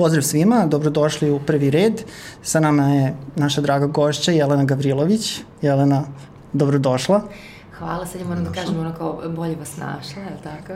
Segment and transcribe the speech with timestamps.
[0.00, 2.02] Pozdrav svima, dobrodošli u prvi red.
[2.42, 5.40] Sa nama je naša draga gošća Jelena Gavrilović.
[5.62, 6.04] Jelena,
[6.52, 7.22] dobrodošla.
[7.80, 10.72] Hvala, sad ja moram da kažem ono kao bolje vas našla, je li tako?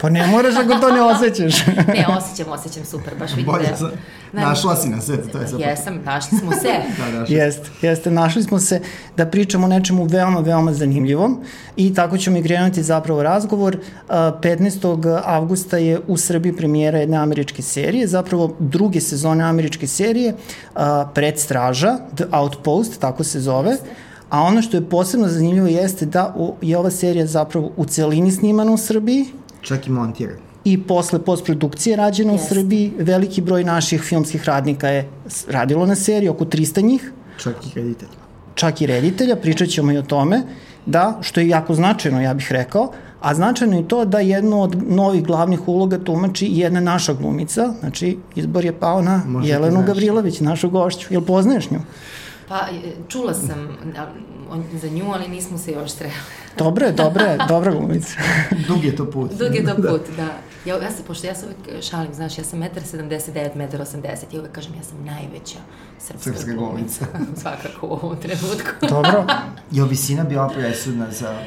[0.00, 1.66] Pa ne moraš ako to ne osjećaš.
[1.66, 3.52] ne, osjećam, osjećam super, baš vidite.
[3.52, 3.90] Bolje, za,
[4.32, 5.70] ne, našla si nas, eto, to je zapravo.
[5.70, 6.68] Jesam, našli smo se.
[6.98, 7.34] da, našli.
[7.34, 8.80] Jeste, jeste, našli smo se
[9.16, 11.40] da pričamo o nečemu veoma, veoma zanimljivom
[11.76, 13.78] i tako ćemo i krenuti zapravo razgovor.
[14.08, 15.20] 15.
[15.24, 20.34] avgusta je u Srbiji premijera jedne američke serije, zapravo druge sezone američke serije,
[21.14, 23.70] Predstraža, The Outpost, tako se zove.
[23.70, 28.30] Jeste A ono što je posebno zanimljivo jeste da je ova serija zapravo u celini
[28.30, 29.26] snimana u Srbiji.
[29.62, 32.36] Čak i montirana i posle postprodukcije rađena yes.
[32.36, 32.92] u Srbiji.
[32.98, 35.08] Veliki broj naših filmskih radnika je
[35.48, 37.12] radilo na seriji, oko 300 njih.
[37.38, 38.20] Čak i reditelja.
[38.54, 40.42] Čak i reditelja, pričat ćemo i o tome,
[40.86, 44.92] da, što je jako značajno, ja bih rekao, a značajno je to da jednu od
[44.92, 50.40] novih glavnih uloga tumači jedna naša glumica, znači izbor je pao na Možda Jelenu Gavrilović,
[50.40, 51.06] našu gošću.
[51.10, 51.80] Jel poznaješ nju?
[52.50, 52.66] Pa,
[53.08, 53.76] čula sam
[54.72, 56.12] za nju, ali nismo se još sreli.
[56.58, 58.12] Dobre, dobre, dobra glumica.
[58.68, 59.30] Dug je to put.
[59.32, 60.28] Dug je to put, da.
[60.64, 64.38] Ja, ja se, pošto ja se uvek šalim, znaš, ja sam 1,79 m, 1,80 i
[64.38, 65.58] uvek kažem ja sam najveća
[65.98, 67.06] srpska, srpska glumica.
[67.40, 68.86] Svakako u ovom trenutku.
[68.88, 69.26] Dobro.
[69.70, 71.38] Je visina bila presudna za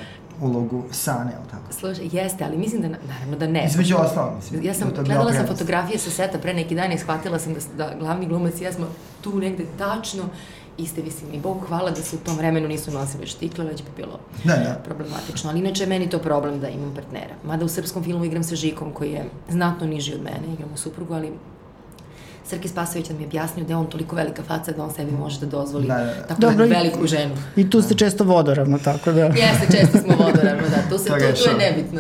[0.42, 1.74] ulogu Sane, ali tako?
[1.74, 3.66] Slušaj, jeste, ali mislim da, naravno da ne.
[3.66, 4.64] Između ostalo, mislim.
[4.64, 7.60] Ja sam, da gledala sam fotografije sa seta pre neki dan i shvatila sam da,
[7.78, 8.86] da glavni glumac i ja smo
[9.22, 10.24] tu negde tačno
[10.78, 11.34] iste visine.
[11.34, 14.54] I Bogu hvala da se u tom vremenu nisu nosile štikle, već bi bilo da,
[14.54, 14.82] da.
[14.86, 15.50] problematično.
[15.50, 17.36] Ali inače, meni to problem da imam partnera.
[17.46, 20.78] Mada u srpskom filmu igram sa Žikom, koji je znatno niži od mene, igram u
[20.78, 21.32] suprugu, ali
[22.46, 25.40] Srki Spasović nam je objasnio da je on toliko velika faca da on sebi može
[25.40, 26.28] da dozvoli da, da, da.
[26.28, 27.36] tako Dobro, veliku ženu.
[27.56, 29.22] I tu ste često vodoravno, tako da.
[29.22, 30.90] Jeste, često smo vodoravno, da.
[30.90, 32.00] Tu, se, to, tu je nebitno.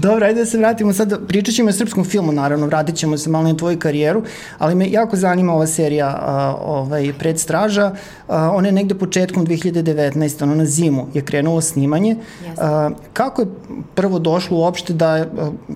[0.00, 3.30] Dobro, ajde da se vratimo sad, pričat ćemo o srpskom filmu, naravno, vratit ćemo se
[3.30, 4.22] malo na tvoju karijeru,
[4.58, 7.92] ali me jako zanima ova serija a, ovaj, Predstraža,
[8.28, 10.42] a, ona je negde početkom 2019.
[10.42, 12.16] ono na zimu je krenulo snimanje.
[12.58, 13.48] A, kako je
[13.94, 15.26] prvo došlo uopšte da a,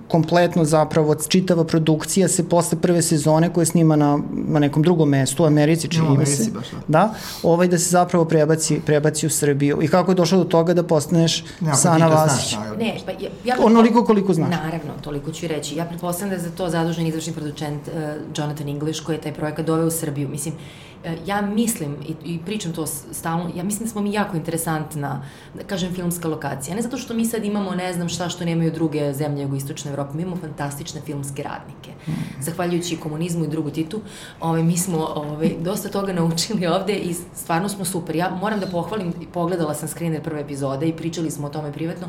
[0.09, 5.43] kompletno zapravo čitava produkcija se posle prve sezone koje snima na, na nekom drugom mestu,
[5.43, 6.79] u Americi čini no, se, baš, da.
[6.89, 9.83] da, ovaj da se zapravo prebaci, prebaci u Srbiju.
[9.83, 12.57] I kako je došlo do toga da postaneš ja, Sana Vasić?
[12.79, 14.51] Ne, pa ja, ja Onoliko koliko znaš.
[14.51, 15.77] Naravno, toliko ću reći.
[15.77, 17.95] Ja pretpostavljam da je za to zadužen izvršni producent uh,
[18.37, 20.29] Jonathan English koji je taj projekat doveo u Srbiju.
[20.29, 20.93] Mislim, uh,
[21.27, 25.23] ja mislim, i, i pričam to stalno, ja mislim da smo mi jako interesantna,
[25.55, 26.77] da kažem, filmska lokacija.
[26.77, 30.17] Ne zato što mi sad imamo ne znam šta što nemaju druge zemlje jugoistočne Evrope,
[30.17, 31.91] mi imamo fantastične filmske radnike.
[32.07, 32.43] Mm.
[32.43, 34.01] Zahvaljujući komunizmu i drugu titu,
[34.41, 38.17] ovaj, mi smo ovaj, dosta toga naučili ovde i stvarno smo super.
[38.17, 42.09] Ja moram da pohvalim, pogledala sam screener prve epizode i pričali smo o tome privatno,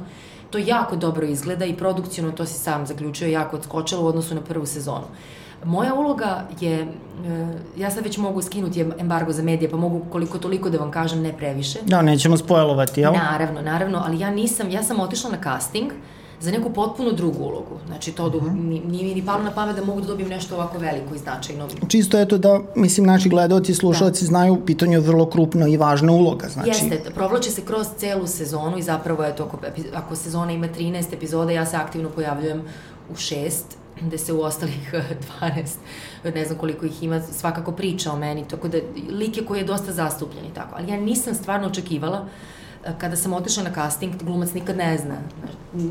[0.53, 4.41] to jako dobro izgleda i produkcijno, to si sam zaključio, jako odskočilo u odnosu na
[4.41, 5.05] prvu sezonu.
[5.65, 6.87] Moja uloga je, e,
[7.77, 11.21] ja sad već mogu skinuti embargo za medije, pa mogu koliko toliko da vam kažem,
[11.21, 11.79] ne previše.
[11.85, 13.13] Da, nećemo spojlovati, jel?
[13.13, 15.97] Naravno, naravno, ali ja nisam, ja sam otišla na casting, uh,
[16.43, 17.79] za neku potpuno drugu ulogu.
[17.87, 18.85] Znači, to uh -huh.
[18.91, 21.67] nije mi ni palo na pamet da mogu da dobijem nešto ovako veliko i značajno.
[21.87, 24.27] Čisto eto da, mislim, naši gledalci i slušalci da.
[24.27, 26.47] znaju, pitanje je vrlo krupna i važna uloga.
[26.49, 26.69] Znači...
[26.69, 29.57] Jeste, provlače se kroz celu sezonu i zapravo je to, ako,
[29.93, 32.61] ako sezona ima 13 epizoda, ja se aktivno pojavljujem
[33.11, 34.93] u šest, gde se u ostalih
[35.41, 38.77] 12, ne znam koliko ih ima, svakako priča o meni, tako da
[39.09, 40.75] lik je koji je dosta zastupljen i tako.
[40.77, 42.27] Ali ja nisam stvarno očekivala uh,
[42.97, 45.15] kada sam otišla na casting, glumac nikad ne zna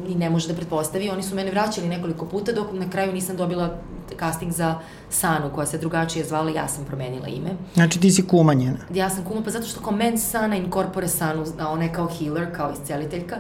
[0.09, 1.11] i ne može da pretpostavi.
[1.11, 3.79] Oni su mene vraćali nekoliko puta dok na kraju nisam dobila
[4.19, 4.79] casting za
[5.11, 7.51] Sanu koja se drugačije zvala, ja sam promenila ime.
[7.75, 8.79] Znači ti si kuma njena?
[8.95, 12.09] Ja sam kuma, pa zato što kao men Sana incorpore Sanu, a ona je kao
[12.19, 13.37] healer, kao isceliteljka,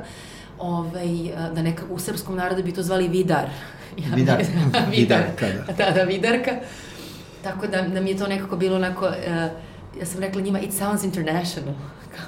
[0.58, 1.08] ovaj,
[1.54, 3.48] da neka u srpskom narodu bi to zvali Vidar.
[3.96, 4.42] Ja, vidar.
[4.96, 5.72] vidarka, da.
[5.72, 6.50] Da, da, Vidarka.
[7.42, 9.14] Tako da, da mi je to nekako bilo onako, uh,
[10.00, 11.74] ja sam rekla njima, it sounds international.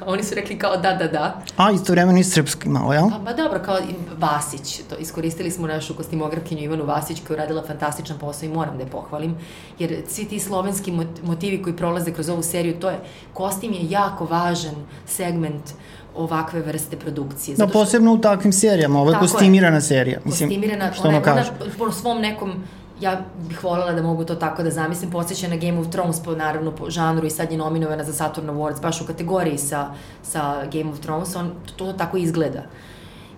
[0.06, 1.42] Oni su rekli kao da, da, da.
[1.57, 3.10] A, vremena i srpski malo, jel?
[3.10, 3.78] Pa, pa dobro, kao
[4.19, 4.81] Vasić.
[4.91, 8.83] To, iskoristili smo našu kostimografkinju Ivanu Vasić koja je radila fantastičan posao i moram da
[8.83, 9.36] je pohvalim.
[9.78, 10.92] Jer svi ti slovenski
[11.22, 12.98] motivi koji prolaze kroz ovu seriju, to je,
[13.33, 14.75] kostim je jako važan
[15.07, 15.71] segment
[16.16, 17.57] ovakve vrste produkcije.
[17.57, 19.80] Da, posebno u takvim serijama, ovo je kostimirana je.
[19.80, 20.19] serija.
[20.25, 21.45] Mislim, kostimirana, što ona, ona,
[21.78, 22.53] po svom nekom
[23.00, 26.34] ja bih voljela da mogu to tako da zamislim, podsjeća na Game of Thrones po,
[26.34, 30.66] naravno, po žanru i sad je nominovana za Saturn Awards, baš u kategoriji sa, sa
[30.72, 32.62] Game of Thrones, on, to, to tako izgleda.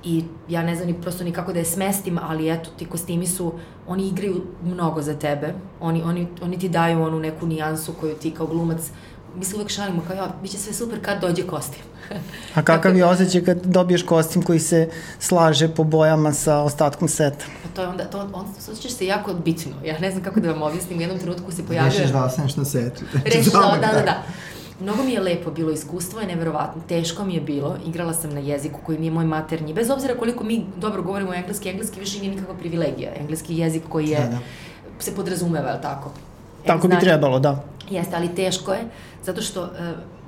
[0.05, 3.27] I ja ne znam ni prosto ni kako da je smestim, ali eto, ti kostimi
[3.27, 3.53] su,
[3.87, 8.31] oni igraju mnogo za tebe, oni, oni, oni ti daju onu neku nijansu koju ti
[8.31, 8.91] kao glumac
[9.39, 11.83] mi se uvek šalimo kao, ja, bit će sve super kad dođe kostim.
[12.55, 14.89] A kakav je osjećaj kad dobiješ kostim koji se
[15.19, 17.45] slaže po bojama sa ostatkom seta?
[17.63, 19.73] Pa to je onda, to, onda osjećaš se jako bitno.
[19.85, 21.99] Ja ne znam kako da vam objasnim, u jednom trenutku se pojavljuje...
[21.99, 23.05] Rešiš da ostaneš na setu.
[23.35, 24.23] Rešiš da, da, da, da.
[24.81, 26.83] Mnogo mi je lepo bilo iskustvo, je neverovatno.
[26.89, 29.75] Teško mi je bilo, igrala sam na jeziku koji nije moj maternji.
[29.75, 33.11] Bez obzira koliko mi dobro govorimo engleski, engleski više nije nikakva privilegija.
[33.21, 34.39] Engleski jezik koji je, da, da.
[34.99, 36.11] se podrazumeva, je tako?
[36.67, 37.65] Tako bi trebalo, da.
[37.91, 38.85] Jeste, ali teško je,
[39.23, 39.69] zato što uh,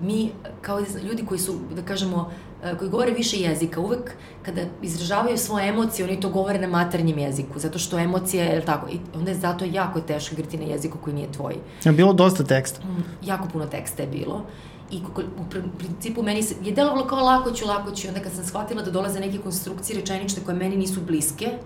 [0.02, 0.30] mi,
[0.62, 4.12] kao ljudi koji su, da kažemo, uh, koji govore više jezika, uvek
[4.42, 8.88] kada izražavaju svoje emocije, oni to govore na maternjem jeziku, zato što emocije, je tako,
[8.88, 11.54] i onda je zato jako teško igrati na jeziku koji nije tvoj.
[11.84, 12.80] Je bilo dosta teksta?
[12.84, 14.42] Mm, jako puno teksta je bilo.
[14.90, 15.00] I
[15.38, 15.44] u
[15.78, 18.90] principu meni se, je delovalo kao lako ću, lako ću, onda kad sam shvatila da
[18.90, 21.58] dolaze neke konstrukcije rečenične koje meni nisu bliske,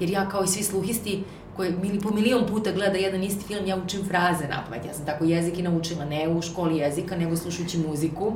[0.00, 1.24] jer ja kao i svi sluhisti
[1.56, 4.84] koje mili, po milion puta gleda jedan isti film, ja učim fraze na pamet.
[4.86, 8.32] Ja sam tako jezik i naučila, ne u školi jezika, nego slušajući muziku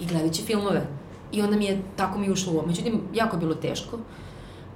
[0.00, 0.82] i gledajući filmove.
[1.32, 2.66] I onda mi je, tako mi ušlo u ovo.
[2.66, 3.96] Međutim, jako je bilo teško.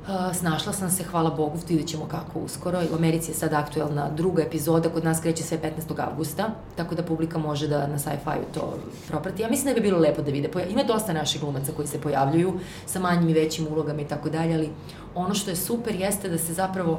[0.03, 2.81] Uh, snašla sam se, hvala Bogu, vidjet ćemo kako uskoro.
[2.93, 6.00] U Americi je sad aktuelna druga epizoda, kod nas kreće sve 15.
[6.00, 9.43] avgusta, tako da publika može da na sci-fi to proprati.
[9.43, 10.50] Ja mislim da bi bilo lepo da vide.
[10.70, 12.53] Ima dosta naših glumaca koji se pojavljuju
[12.87, 14.70] sa manjim i većim ulogama i tako dalje, ali
[15.15, 16.99] ono što je super jeste da se zapravo uh,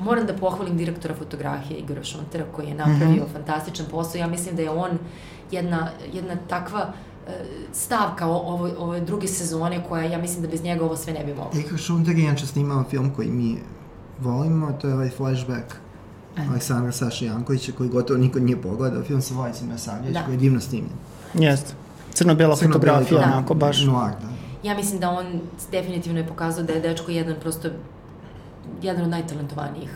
[0.00, 3.32] moram da pohvalim direktora fotografije Igora Šontera koji je napravio mm -hmm.
[3.32, 4.18] fantastičan posao.
[4.18, 4.90] Ja mislim da je on
[5.50, 6.92] jedna, jedna takva
[7.28, 7.30] e,
[7.72, 11.34] stavka ove, ove druge sezone koja ja mislim da bez njega ovo sve ne bi
[11.34, 11.60] moglo.
[11.60, 13.56] Igor Šunter je inače snimao film koji mi
[14.20, 15.74] volimo, to je ovaj flashback
[16.36, 16.46] e.
[16.50, 20.24] Aleksandra Saša Jankovića koji gotovo niko nije pogledao, film sa Vojicom Nasavljeć da.
[20.24, 20.96] koji je divno snimljen.
[21.34, 21.74] Jeste.
[22.14, 23.26] Crno-bela Crno fotografija, da.
[23.26, 23.84] onako baš.
[23.84, 24.28] Noir, da.
[24.68, 25.26] Ja mislim da on
[25.70, 27.68] definitivno je pokazao da je dečko jedan prosto
[28.82, 29.90] jedan od najtalentovanijih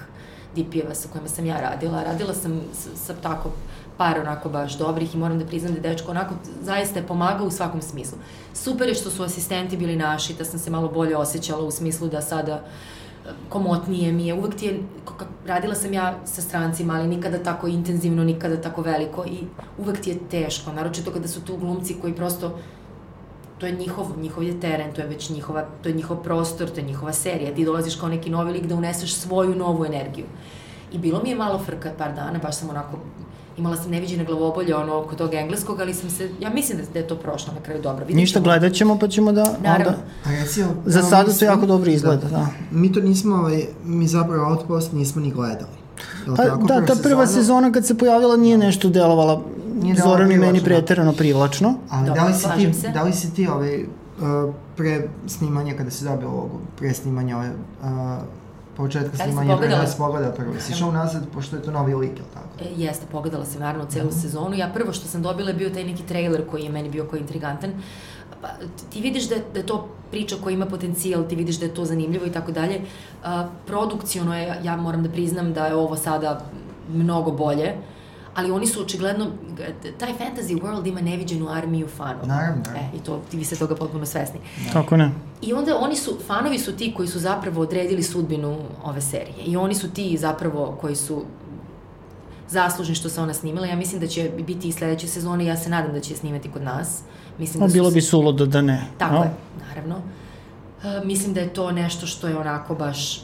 [0.56, 2.02] DP-eva sa kojima sam ja radila.
[2.02, 3.50] Radila sam sa, sa tako
[3.96, 7.46] par onako baš dobrih i moram da priznam da je dečko onako zaista je pomagao
[7.46, 8.19] u svakom smislu.
[8.54, 12.08] Super je što su asistenti bili naši, da sam se malo bolje osjećala u smislu
[12.08, 14.34] da sada e, komotnije mi je.
[14.34, 14.81] Uvek ti je,
[15.46, 19.38] radila sam ja sa strancima, ali nikada tako intenzivno, nikada tako veliko i
[19.78, 22.58] uvek ti je teško, naročito kada su tu glumci koji prosto
[23.64, 26.81] to je njihov, njihov je teren, to je već njihova, to je njihov prostor, to
[26.81, 27.55] je njihova serija.
[27.55, 30.26] Ti dolaziš kao neki novi lik da uneseš svoju novu energiju.
[30.93, 32.99] I bilo mi je malo frka par dana, baš sam onako,
[33.58, 36.99] imala sam neviđene glavobolje ono oko tog engleskog, ali sam se, ja mislim da, da
[36.99, 38.05] je to prošlo na kraju dobro.
[38.05, 38.44] Vidim Ništa, ćemo...
[38.44, 39.44] gledat ćemo pa ćemo da...
[39.62, 39.88] Naravno.
[39.88, 42.37] Onda, A recimo, za sada to jako dobro izgleda, da.
[42.37, 42.46] da.
[42.70, 45.83] Mi to nismo, ovaj, mi zapravo Outpost nismo ni gledali.
[46.37, 49.43] Pa, da, ta prva sezona, sezona kad se pojavila nije nešto delovala
[49.75, 51.75] nije Zoran i meni preterano privlačno.
[51.91, 52.88] Ali Dobro, da li si ti, se.
[52.88, 57.50] da li si ti ovaj, uh, pre snimanja, kada si dobio ovogu, pre snimanja ove,
[57.82, 57.88] uh,
[58.76, 60.52] početka da snimanja pre nas pogledao prvo.
[60.61, 62.49] Si šao nazad, pošto je to novi lik, ili tako?
[62.61, 64.23] E, jeste, pogledala sam naravno celu mm -hmm.
[64.23, 64.56] sezonu.
[64.56, 67.20] Ja prvo što sam dobila je bio taj neki trailer koji je meni bio koji
[67.20, 67.70] intrigantan.
[68.23, 68.23] Pa,
[68.92, 71.84] ti vidiš da, da je to priča koja ima potencijal, ti vidiš da je to
[71.84, 72.81] zanimljivo i tako dalje.
[73.66, 76.40] Produkciono je, ja moram da priznam da je ovo sada
[76.88, 77.72] mnogo bolje.
[77.72, 77.94] Uh,
[78.34, 79.26] ali oni su očigledno,
[79.98, 82.26] taj fantasy world ima neviđenu armiju fanova.
[82.26, 82.62] Naravno.
[82.76, 84.40] E, i to, ti vi ste toga potpuno svesni.
[84.72, 85.10] Kako ne?
[85.42, 89.44] I onda oni su, fanovi su ti koji su zapravo odredili sudbinu ove serije.
[89.46, 91.25] I oni su ti zapravo koji su
[92.48, 93.66] zaslužni što se ona snimila.
[93.66, 96.50] Ja mislim da će biti i sledeće sezone, ja se nadam da će je snimati
[96.50, 97.02] kod nas.
[97.38, 98.84] Mislim da bilo bi suludo da ne.
[98.98, 99.22] Tako no?
[99.22, 99.31] je,
[99.69, 99.96] naravno.
[99.96, 103.22] Uh, mislim da je to nešto što je onako baš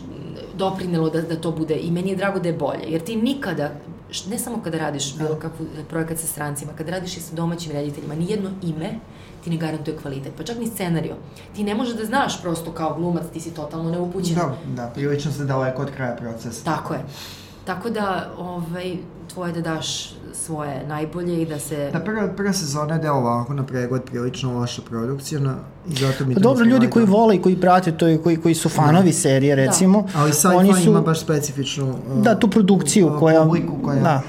[0.57, 3.71] doprinelo da, da to bude i meni je drago da je bolje, jer ti nikada,
[4.31, 8.15] ne samo kada radiš bilo kakvu projekat sa strancima, kada radiš i sa domaćim rediteljima,
[8.15, 8.91] nijedno ime
[9.45, 11.17] ti ne garantuje kvalitet, pa čak ni scenario.
[11.57, 14.35] Ti ne možeš da znaš prosto kao glumac, ti si totalno neupućen.
[14.35, 16.65] Da, da, prilično se daleko od kraja procesa.
[16.65, 17.01] Tako je.
[17.65, 18.97] Tako da, ovaj,
[19.33, 21.91] tvoje da daš svoje najbolje i da se...
[21.93, 25.55] Da, prva, prva sezona je deo ovako na pregled prilično loša produkcija na,
[25.89, 28.55] i zato mi pa dobro, ljudi koji vole i koji prate to i koji, koji
[28.55, 29.13] su fanovi da.
[29.13, 30.03] serije, recimo.
[30.03, 30.21] Da.
[30.21, 31.89] Ali sci-fi su, ima baš specifičnu...
[31.89, 33.45] Uh, da, tu produkciju uh, koja...
[33.45, 34.03] Publiku koja...
[34.03, 34.23] Da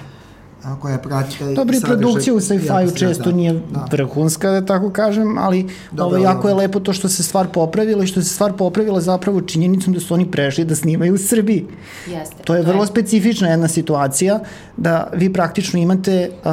[0.81, 3.87] koja prati taj Dobri produkcija u sci-fi često da, nije da.
[3.91, 8.03] vrhunska, da tako kažem, ali Dobre, ovo, jako je lepo to što se stvar popravila
[8.03, 11.65] i što se stvar popravila zapravo činjenicom da su oni prešli da snimaju u Srbiji.
[12.07, 12.35] Jeste.
[12.43, 14.39] To je vrlo specifična jedna situacija
[14.77, 16.51] da vi praktično imate uh,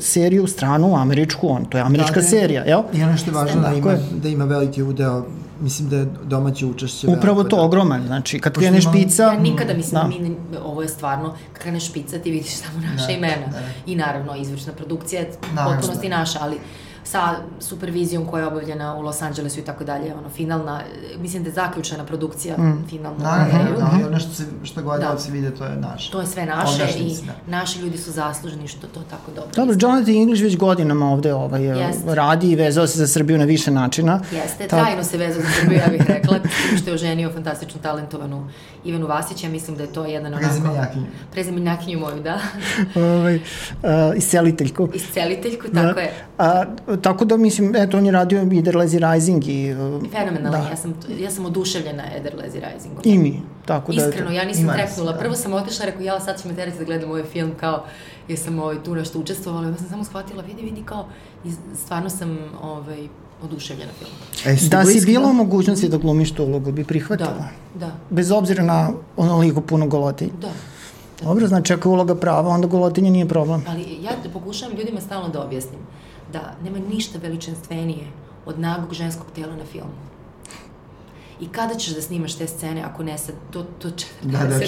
[0.00, 2.82] seriju stranu američku, on, to je američka da, da, serija, jel?
[2.92, 5.24] I ono što je važno da ima, da ima veliki udeo
[5.64, 7.62] mislim da je domaće učešće upravo to da.
[7.62, 10.08] ogroman znači kad krene špica ja nikada mislim da.
[10.08, 13.60] mi ovo je stvarno kad krene špica ti vidiš samo naša da, imena da.
[13.86, 15.30] i naravno izvršna produkcija je
[15.66, 16.18] potpunosti da.
[16.18, 16.56] naša ali
[17.04, 20.80] sa supervizijom koja je obavljena u Los Angelesu i tako dalje, ono, finalna,
[21.18, 22.84] mislim da je zaključena produkcija, mm.
[22.88, 23.18] finalna.
[23.18, 25.32] Da, da, da, i ono što, se, što gledalci da.
[25.32, 26.12] vide, to je naše.
[26.12, 27.32] To je sve naše i da.
[27.46, 29.50] naši ljudi su zasluženi što to tako dobro.
[29.56, 32.14] Dobro, Jonathan English već godinama ovde ovaj, Jeste.
[32.14, 34.20] radi i vezao se za Srbiju na više načina.
[34.32, 34.82] Jeste, Ta...
[34.82, 36.38] trajno se vezao za Srbiju, ja bih rekla,
[36.78, 38.48] što je oženio fantastično talentovanu
[38.84, 40.48] Ivanu Vasić, ja mislim da je to jedan onako...
[40.48, 41.06] Prezimenjakinju.
[41.32, 42.38] Prezimenjakinju moju, da.
[43.18, 43.40] ovaj, uh,
[44.16, 44.88] isceliteljku.
[44.94, 46.00] Isceliteljku, tako da.
[46.00, 46.12] je.
[46.38, 46.64] A,
[47.02, 49.72] tako da, mislim, eto, on je radio Eder Lazy Rising i...
[49.72, 50.68] Uh, Fenomenalno, da.
[50.68, 53.02] ja, sam, ja sam oduševljena Eder Lazy Risingom.
[53.04, 54.06] I mi, tako da...
[54.06, 55.12] Iskreno, ja nisam trepnula.
[55.12, 55.18] Da.
[55.18, 57.84] Prvo sam otišla, rekao, ja sad će me terati da gledam ovaj film kao
[58.28, 61.06] jer sam ovaj, tu nešto učestvovala, ja sam samo shvatila, vidi, vidi, kao,
[61.44, 61.48] i
[61.84, 63.08] stvarno sam ovaj,
[63.42, 64.16] oduševljena filmom.
[64.44, 67.48] E, da si bila u mogućnosti da glumiš tu ulogu, bi prihvatila?
[67.74, 67.92] Da, da.
[68.10, 70.32] Bez obzira na onoliko puno golotinja?
[70.40, 70.48] Da.
[71.20, 71.28] Da.
[71.28, 73.64] Dobro, znači ako je uloga prava, onda golotinje nije problem.
[73.68, 75.80] Ali ja pokušavam ljudima stalno da objasnim
[76.34, 78.06] da nema ništa veličanstvenije
[78.46, 80.13] od nagog ženskog tela na filmu.
[81.40, 84.04] I kada ćeš da snimaš te scene, ako ne sad, to, to 40.
[84.22, 84.58] Da, da,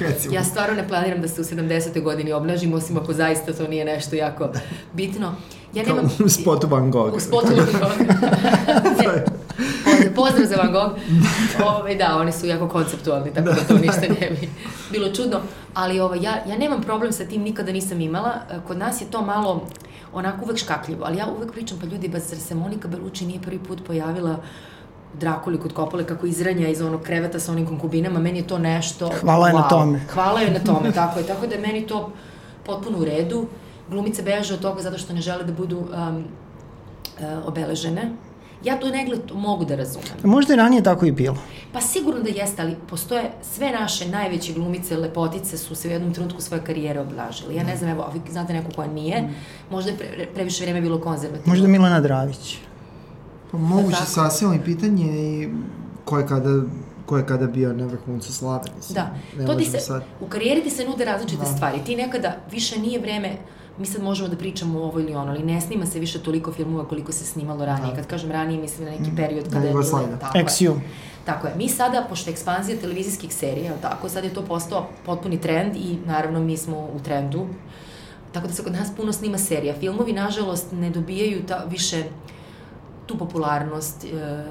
[0.08, 0.34] recimo.
[0.34, 2.02] Ja stvarno ne planiram da se u 70.
[2.02, 4.48] godini obnažim, osim ako zaista to nije nešto jako
[4.92, 5.34] bitno.
[5.74, 6.10] Ja nemam...
[6.24, 7.16] u spotu Van Gogh.
[7.16, 8.10] U spotu Van Gogh.
[10.16, 10.92] Pozdrav za Van Gogh.
[11.66, 14.48] Ove, da, oni su jako konceptualni, tako da, da to ništa ne bi
[14.92, 15.40] bilo čudno.
[15.74, 18.32] Ali ovo, ja, ja nemam problem sa tim, nikada nisam imala.
[18.66, 19.66] Kod nas je to malo
[20.12, 23.40] onako uvek škakljivo, ali ja uvek pričam, pa ljudi, ba zar se Monika Belucci nije
[23.40, 24.36] prvi put pojavila
[25.20, 29.10] Drakuli kod Kopole kako izranja iz onog kreveta sa onim konkubinama, meni je to nešto...
[29.20, 29.58] Hvala je wow.
[29.58, 30.00] na tome.
[30.12, 31.26] Hvala je na tome, tako je.
[31.26, 32.12] Tako da je meni to
[32.66, 33.46] potpuno u redu.
[33.90, 36.24] Glumice beže od toga zato što ne žele da budu um,
[37.20, 38.10] uh, obeležene.
[38.64, 40.08] Ja to negled mogu da razumem.
[40.24, 41.36] Možda je ranije tako i bilo.
[41.72, 46.14] Pa sigurno da jeste, ali postoje sve naše najveće glumice, lepotice su se u jednom
[46.14, 47.54] trenutku svoje karijere oblažile.
[47.54, 47.78] Ja ne mm.
[47.78, 49.34] znam, evo, vi znate neko koja nije, mm.
[49.70, 51.52] možda je pre, previše vreme bilo konzervativno.
[51.52, 52.58] Možda Milana Dravić.
[53.50, 55.48] Pa moguće sasvim i pitanje i
[56.04, 56.62] ko je kada
[57.06, 58.94] ko je kada bio na vrhuncu slave, mislim.
[58.94, 60.02] Da, ne to ti se, sad...
[60.20, 61.48] u karijeri ti se nude različite da.
[61.48, 61.78] stvari.
[61.86, 63.36] Ti nekada više nije vreme,
[63.78, 66.52] mi sad možemo da pričamo o ovo ili ono, ali ne snima se više toliko
[66.52, 67.90] filmova koliko se snimalo ranije.
[67.90, 67.96] Da.
[67.96, 69.16] Kad kažem ranije, mislim na neki mm.
[69.16, 69.72] period kada da, je...
[69.72, 70.74] Bilo, tako XU.
[70.74, 70.80] Je.
[71.24, 71.54] Tako je.
[71.56, 76.40] Mi sada, pošto ekspanzija televizijskih serija, tako, sad je to postao potpuni trend i naravno
[76.40, 77.46] mi smo u trendu.
[78.32, 79.74] Tako da se kod nas puno snima serija.
[79.74, 82.04] Filmovi, nažalost, ne dobijaju ta, više
[83.06, 84.04] tu popularnost.
[84.04, 84.44] E,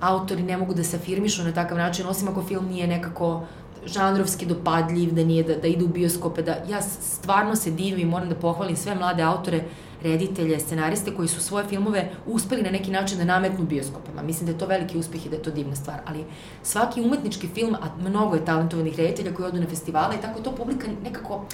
[0.00, 3.42] autori ne mogu da se afirmišu na takav način, osim ako film nije nekako
[3.86, 8.10] žanrovski dopadljiv, da nije da, da ide u bioskope, da ja stvarno se divim i
[8.10, 9.64] moram da pohvalim sve mlade autore,
[10.02, 14.22] reditelje, scenariste koji su svoje filmove uspeli na neki način da nametnu bioskopama.
[14.22, 16.24] Mislim da je to veliki uspeh i da je to divna stvar, ali
[16.62, 20.52] svaki umetnički film, a mnogo je talentovanih reditelja koji odu na festivale i tako to
[20.52, 21.44] publika nekako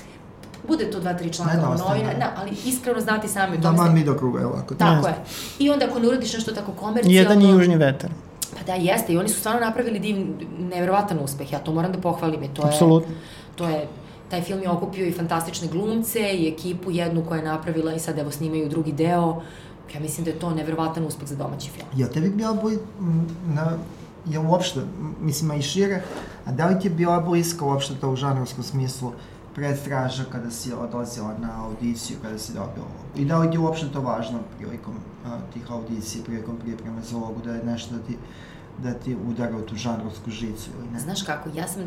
[0.68, 2.32] bude to dva, tri članka u novina, da.
[2.36, 3.76] ali iskreno znati sami u tom.
[3.76, 4.74] Da, man mi do kruga, je ovako.
[4.74, 5.14] Tako je.
[5.58, 7.18] I onda ako ne uradiš nešto tako komercijalno...
[7.18, 8.10] Jedan je južni vetar.
[8.58, 10.16] Pa da, jeste, i oni su stvarno napravili div,
[10.58, 12.68] neverovatan uspeh, ja to moram da pohvalim, i to je...
[12.68, 13.14] Apsolutno.
[13.56, 13.88] To je,
[14.30, 18.18] taj film je okupio i fantastične glumce i ekipu jednu koja je napravila i sad
[18.18, 19.42] evo snimaju drugi deo.
[19.94, 21.86] Ja mislim da je to neverovatan uspeh za domaći film.
[21.96, 22.78] Ja tebi bio boj
[23.46, 23.72] na
[24.26, 24.80] je uopšte,
[25.20, 26.02] mislim, a i šire,
[26.44, 29.12] a da li ti je bila bliska uopšte to u žanrovskom smislu
[29.54, 34.00] predstraža kada si odlazila na audiciju, kada si dobila I da li ti uopšte to
[34.00, 34.94] važno prilikom
[35.26, 38.16] a, tih audicija, prilikom pripreme za ulogu, da je nešto da ti
[38.82, 41.00] da ti udara u tu žanrovsku žicu ili ne?
[41.00, 41.82] Znaš kako, ja sam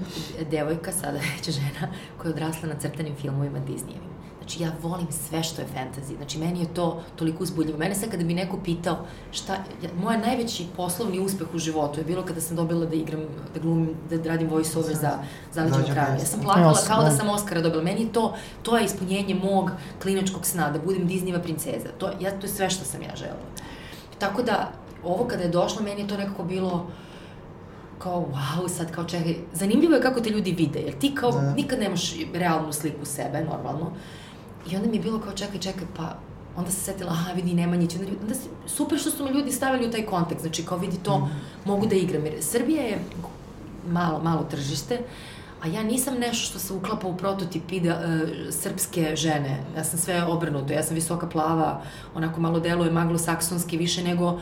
[0.52, 4.07] devojka, sada već žena, koja je odrasla na crtanim filmovima Disneyevim.
[4.48, 6.16] Znači, ja volim sve što je fantasy.
[6.18, 7.78] Znači, meni je to toliko uzbudljivo.
[7.78, 8.98] Mene sad kada bi neko pitao
[9.32, 13.22] šta, ja, moj najveći poslovni uspeh u životu je bilo kada sam dobila da igram,
[13.54, 15.12] da glumim, da radim voice over za
[15.54, 16.14] Zaleđenu kraju.
[16.14, 17.84] Ja sam plakala kao da, da sam Oscara dobila.
[17.84, 21.90] Meni je to, to je ispunjenje mog klinačkog sna, da budem Disneyva princeza.
[21.98, 23.48] To, ja, to je sve što sam ja želela.
[24.20, 24.72] Tako da,
[25.04, 26.88] ovo kada je došlo, meni je to nekako bilo
[28.00, 31.54] kao, wow, sad kao čekaj, zanimljivo je kako te ljudi vide, jer ti kao da.
[31.54, 33.92] nikad nemaš realnu sliku sebe, normalno,
[34.72, 36.16] I onda mi je bilo kao, čekaj, čekaj, pa
[36.58, 39.88] onda se setila, aha, vidi Nemanjić, onda, onda se, super što su me ljudi stavili
[39.88, 41.30] u taj kontekst, znači kao vidi to, mm.
[41.66, 43.00] mogu da igram, jer Srbija je
[43.88, 45.00] malo, malo tržište,
[45.62, 47.98] a ja nisam nešto što se uklapa u prototip ide, uh,
[48.52, 49.58] srpske žene.
[49.78, 51.82] Ja sam sve obrnuto, ja sam visoka plava,
[52.16, 54.40] onako malo deluje maglo-saksonski više nego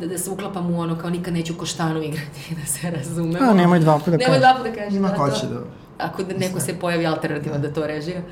[0.00, 3.50] da, da se uklapam u ono kao nikad neću koštanu igrati, da se razumemo.
[3.50, 4.26] A, nemoj dva puta da kažeš.
[4.26, 4.94] Nemoj dva puta da kažeš.
[4.94, 5.60] Ima da, ko će da...
[5.98, 8.22] Ako da neko se pojavi alternativno da, da to režira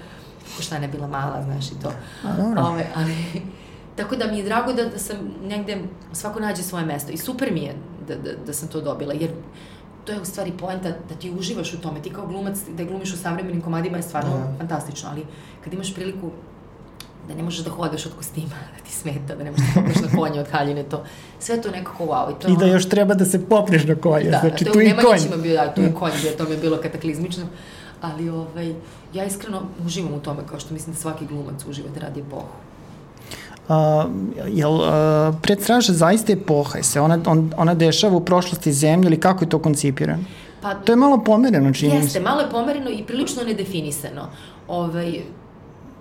[0.56, 1.92] ko šta ne bila mala, znaš i to.
[2.24, 3.14] A, Ove, ali,
[3.96, 5.78] tako da mi je drago da, da sam negde,
[6.12, 7.74] svako nađe svoje mesto i super mi je
[8.08, 9.30] da, da, da sam to dobila, jer
[10.04, 12.02] to je u stvari poenta da ti uživaš u tome.
[12.02, 14.58] Ti kao glumac, da glumiš u savremenim komadima je stvarno da.
[14.58, 15.26] fantastično, ali
[15.64, 16.30] kad imaš priliku
[17.28, 19.96] da ne možeš da hodaš od kostima, da ti smeta, da ne možeš da popneš
[19.96, 21.04] na konje od haljine, to,
[21.38, 22.30] sve to nekako wow.
[22.30, 24.80] I, to I da još treba da se popneš na konje, da, znači to tu
[24.80, 25.04] je i u konj.
[25.04, 27.46] Nemanjićima bio, da, tu i konj bio, to mi je bilo kataklizmično,
[28.02, 28.74] ali ovaj,
[29.14, 32.46] ja iskreno uživam u tome, kao što mislim da svaki glumac uživa da radi epohu.
[33.68, 34.06] A,
[34.48, 39.20] jel a, predstraža zaista epoha, je se ona, on, ona dešava u prošlosti zemlje ili
[39.20, 40.22] kako je to koncipirano?
[40.62, 42.20] Pa, To je malo pomereno, čini mi Jeste, se.
[42.20, 44.28] malo je pomereno i prilično nedefinisano.
[44.68, 45.20] Ovaj,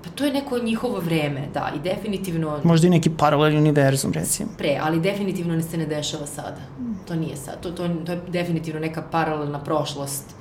[0.04, 4.50] pa to je neko njihovo vreme, da, i definitivno Možda i neki paralelni univerzum, recimo.
[4.58, 6.62] pre, ali definitivno ne se ne dešava sada.
[7.08, 10.36] To nije sad, to, to, to je definitivno neka paralelna prošlost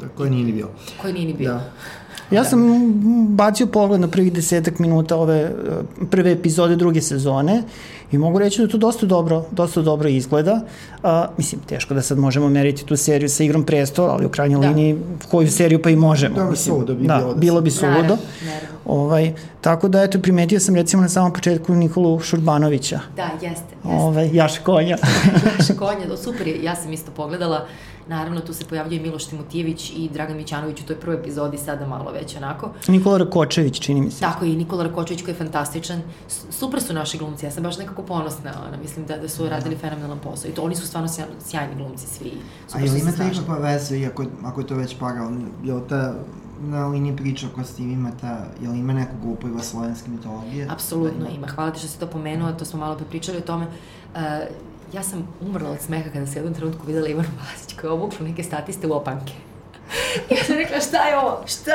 [0.00, 0.70] Da, koje nije ni bilo.
[1.02, 1.54] koja nije ni bila.
[1.54, 1.70] Da.
[2.30, 5.50] Ja sam mm, bacio pogled na prvih desetak minuta ove e,
[6.10, 7.62] prve epizode druge sezone
[8.12, 10.60] i mogu reći da to dosta dobro, dosta dobro izgleda.
[11.02, 14.60] A, mislim, teško da sad možemo meriti tu seriju sa igrom prestola, ali u krajnjoj
[14.60, 14.68] Da.
[14.68, 14.96] liniji
[15.30, 16.34] koju seriju pa i možemo.
[16.34, 16.74] Dobro, mislim.
[16.74, 17.92] suludo bi da, bilo da bilo bi suludo.
[17.92, 18.68] Naravno, naravno.
[18.84, 23.00] Ovaj, tako da, eto, primetio sam recimo na samom početku Nikolu Šurbanovića.
[23.16, 23.74] Da, jeste, jeste.
[23.84, 24.96] Ovaj, Jaš konja.
[25.58, 27.66] Naš konja, da, super je, ja sam isto pogledala,
[28.08, 32.12] naravno tu se pojavljuje Miloš Timotijević i Dragan Mićanović u toj prvoj epizodi, sada malo
[32.12, 32.70] već onako.
[32.88, 34.20] Nikola Rakočević, čini mi se.
[34.20, 36.02] Tako i Nikola Rakočević koji je fantastičan.
[36.28, 39.48] S- Super su naši glumci, ja sam baš nekako ponosna, ona, mislim da, da su
[39.48, 40.50] radili fenomenalan posao.
[40.50, 42.32] I to oni su stvarno sjaj- sjajni glumci svi.
[42.66, 45.80] A Super jel su se imate ikakva veze, iako, ako je to već paralelno, jel
[45.80, 46.14] ta
[46.60, 48.30] na liniji priča o kostimima, ta,
[48.60, 50.68] jel ima nekog upliva slovenske mitologije?
[50.70, 51.46] Apsolutno Da ima.
[51.46, 53.66] Hvala ti što si to pomenuo, to smo malo prepričali o tome.
[54.14, 54.20] Uh,
[54.94, 58.26] ja sam umrla od smeha kada se jednom trenutku videla Ivanu Vasić koja je obukla
[58.26, 59.32] neke statiste u opanke.
[60.30, 61.40] ja sam rekla šta je ovo?
[61.46, 61.72] Šta?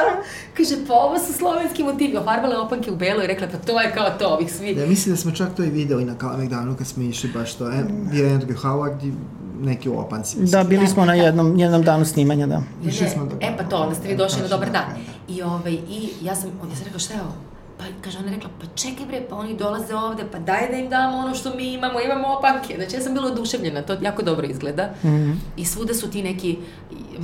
[0.54, 2.18] Kaže pa ovo su slovenski motivi.
[2.18, 4.72] Ofarbala je opanke u belo i rekla pa to je kao to ovih svi.
[4.72, 7.70] Ja mislim da smo čak to i videli na Kalemegdanu kad smo išli baš to,
[7.70, 9.14] e, bio je Andrew Howard i
[9.62, 10.38] neki u opanci.
[10.42, 12.62] Da, bili smo na jednom, jednom danu snimanja, da.
[12.86, 14.86] Išli smo do- E pa to, onda ste vi došli na dobar dan.
[14.88, 14.94] da,
[15.28, 15.34] da.
[15.34, 17.34] I, ovaj, I ja sam, ja sam rekla šta je ovo?
[17.80, 20.78] Pa kaže, ona je rekla, pa čekaj bre, pa oni dolaze ovde, pa daj da
[20.78, 22.76] im damo ono što mi imamo, imamo opanke.
[22.76, 24.90] Znači ja sam bila oduševljena, to jako dobro izgleda.
[25.04, 25.08] Mm.
[25.08, 25.36] -hmm.
[25.58, 26.58] I svuda su ti neki...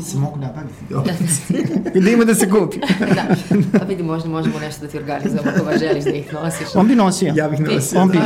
[0.01, 1.53] Se mogu nabaviti opanci.
[1.93, 2.77] I da ima da se kupi.
[3.15, 3.35] da,
[3.79, 6.67] pa vidi, možda možemo nešto da ti organizujemo ako želiš da ih nosiš.
[6.75, 7.33] On bi nosio.
[7.35, 8.01] ja bih Ti, nosio.
[8.01, 8.19] on bi-.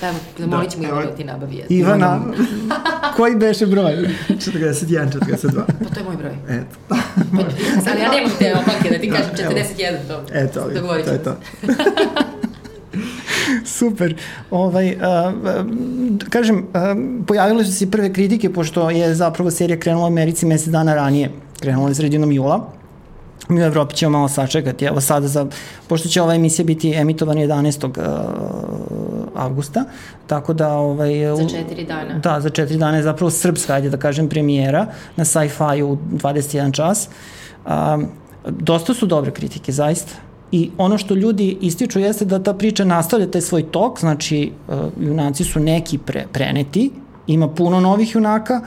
[0.00, 1.62] Pa evo, zamolit ćemo Da, Ivanu evo- da ti nabavi.
[1.68, 2.20] Ivana,
[3.16, 3.92] koji beše broj?
[4.28, 4.38] 41,
[5.10, 5.62] 42.
[5.78, 6.32] Pa to je moj broj.
[6.48, 6.76] Eto.
[6.88, 6.96] Pa,
[7.86, 9.52] ali ja nemam te opanke da ti Da, kažem evo.
[9.52, 10.22] 41, to.
[10.32, 11.36] Eto, ali, to je to.
[13.64, 14.14] Super.
[14.50, 15.00] Ovaj, uh,
[16.30, 16.64] kažem, uh,
[17.26, 21.30] pojavile su se prve kritike, pošto je zapravo serija krenula u Americi mesec dana ranije.
[21.60, 22.72] Krenula je sredinom jula.
[23.48, 24.84] Mi u Evropi ćemo malo sačekati.
[24.84, 25.46] Evo sada, za,
[25.88, 27.86] pošto će ova emisija biti emitovana 11.
[27.86, 27.92] Uh,
[29.34, 29.84] avgusta,
[30.26, 30.72] tako da...
[30.72, 32.18] Ovaj, Za četiri dana.
[32.18, 36.72] Da, za četiri dana je zapravo srpska, ajde da kažem, premijera na sci-fi u 21
[36.72, 37.08] čas.
[37.66, 38.06] Um,
[38.48, 40.12] dosta su dobre kritike, zaista.
[40.52, 44.76] I ono što ljudi ističu jeste da ta priča nastavlja taj svoj tok, znači uh,
[45.00, 46.90] junaci su neki pre, preneti,
[47.26, 48.60] ima puno novih junaka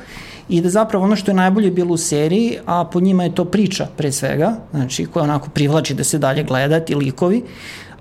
[0.50, 3.46] i da zapravo ono što je najbolje bilo u seriji, a po njima je to
[3.46, 7.44] priča pre svega, znači koja onako privlači da se dalje gleda, ti likovi,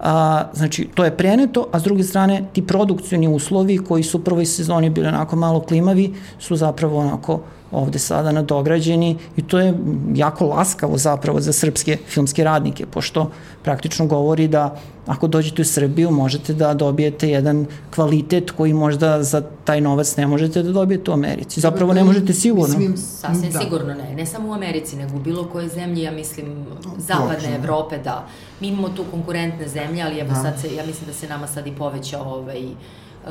[0.01, 4.21] A, znači, to je preneto, a s druge strane, ti produkcioni uslovi koji su u
[4.21, 9.74] prvoj sezoni bili onako malo klimavi, su zapravo onako ovde sada nadograđeni i to je
[10.14, 13.31] jako laskavo zapravo za srpske filmske radnike, pošto
[13.62, 14.76] praktično govori da
[15.07, 20.26] ako dođete u Srbiju možete da dobijete jedan kvalitet koji možda za taj novac ne
[20.26, 21.61] možete da dobijete u Americi.
[21.61, 22.78] Zapravo ne možete sigurno.
[22.78, 23.59] Mislim, Sasvim da.
[23.59, 26.66] sigurno ne, ne samo u Americi, nego u bilo kojoj zemlji, ja mislim,
[26.98, 27.54] zapadne Točno.
[27.54, 28.26] Evrope, da.
[28.61, 30.35] Mi imamo tu konkurentne zemlje, ali evo Da.
[30.35, 32.62] sad se, ja mislim da se nama sad i povećao ovaj,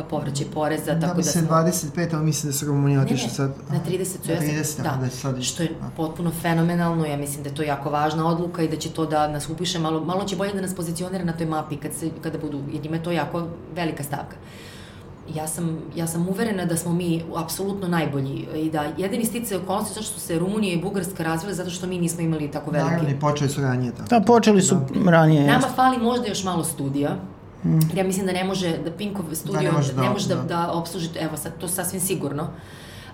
[0.04, 1.56] povraćaj poreza, Da, tako da mislim smo...
[1.56, 3.52] 25, ali mislim da su Rumunija Ne, ne, otišli sad.
[3.70, 5.90] na 30 su, Na ja sam, 30, da, da sad- što je da.
[5.98, 9.28] potpuno fenomenalno, ja mislim da je to jako važna odluka i da će to da
[9.28, 12.38] nas upiše malo, malo će bolje da nas pozicionira na toj mapi kad se, kada
[12.38, 14.36] budu, jer njima je to jako velika stavka.
[15.36, 19.94] Ja sam, ja sam uverena da smo mi apsolutno najbolji i da jedini stice okolnosti
[19.94, 22.92] zašto su se Rumunija i Bugarska razvile zato što mi nismo imali tako velike.
[22.92, 24.10] Naravno, i počeli su ranije tako.
[24.10, 25.48] Da, počeli su ranije.
[25.48, 27.16] Nama fali možda još malo studija.
[27.96, 30.41] Ja mislim da ne može, da Pinkov studio ne može da- ne može da, da.
[30.43, 32.48] da obsluži, evo sad, to sasvim sigurno.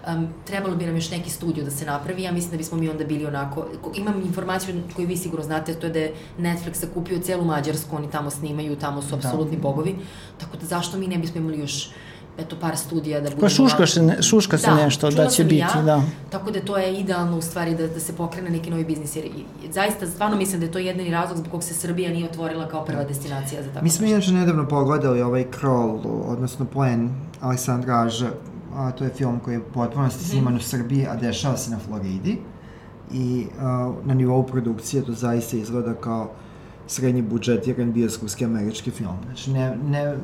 [0.08, 2.90] Um, trebalo bi nam još neki studio da se napravi, ja mislim da bismo mi
[2.90, 7.20] onda bili onako, imam informaciju koju vi sigurno znate, to je da je Netflix zakupio
[7.20, 9.96] celu Mađarsku, oni tamo snimaju, tamo su apsolutni bogovi,
[10.38, 11.90] tako da zašto mi ne bismo imali još
[12.38, 13.42] eto par studija da budemo...
[13.42, 16.02] Pa šuška se, ne, šuška se nešto da će biti, ja, da.
[16.30, 19.26] Tako da to je idealno u stvari da, da se pokrene neki novi biznis, jer
[19.26, 22.68] i- zaista stvarno mislim da je to jedini razlog zbog kog se Srbija nije otvorila
[22.68, 27.10] kao prva destinacija za tako Mi smo inače nedavno pogledali ovaj Kroll, odnosno Plen
[27.42, 28.30] Aleksandra Aža,
[28.76, 31.80] a to je film koji je u potpunosti sniman u Srbiji, a dešava se na
[31.80, 32.38] Floridi.
[33.14, 33.66] I a,
[34.06, 36.30] na nivou produkcije to zaista izgleda kao
[36.88, 39.16] srednji budžetiran bioskopski američki film.
[39.26, 40.16] Znači, ne, ne,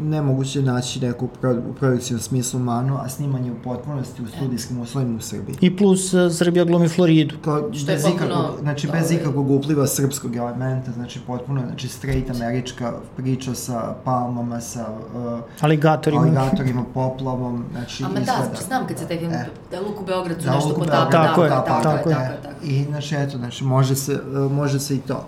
[0.00, 5.16] nemoguće naći neku pro, u produkcijnom smislu manu, a snimanje u potpunosti u studijskim uslovima
[5.16, 5.56] u Srbiji.
[5.60, 7.34] I plus uh, Srbija glumi Floridu.
[7.44, 11.62] Kao, Što je bez potpuno, ikakvog, znači, bez ovaj, ikakvog upliva srpskog elementa, znači, potpuno,
[11.66, 16.22] znači, straight američka priča sa palmama, sa uh, Aligatorima.
[16.22, 18.48] aligatorima, poplavom, znači, Ama izgleda.
[18.54, 19.46] da, znam kad se taj film, E.
[19.70, 22.08] da Luk u Beogradu Da, nešto Luk u potapa, Beogradu, Tako je, tako, tako tako,
[22.08, 22.14] je.
[22.14, 22.66] tako, tako, tako.
[22.66, 24.12] I, znači, eto, znači, može se,
[24.46, 25.24] uh, može se i to.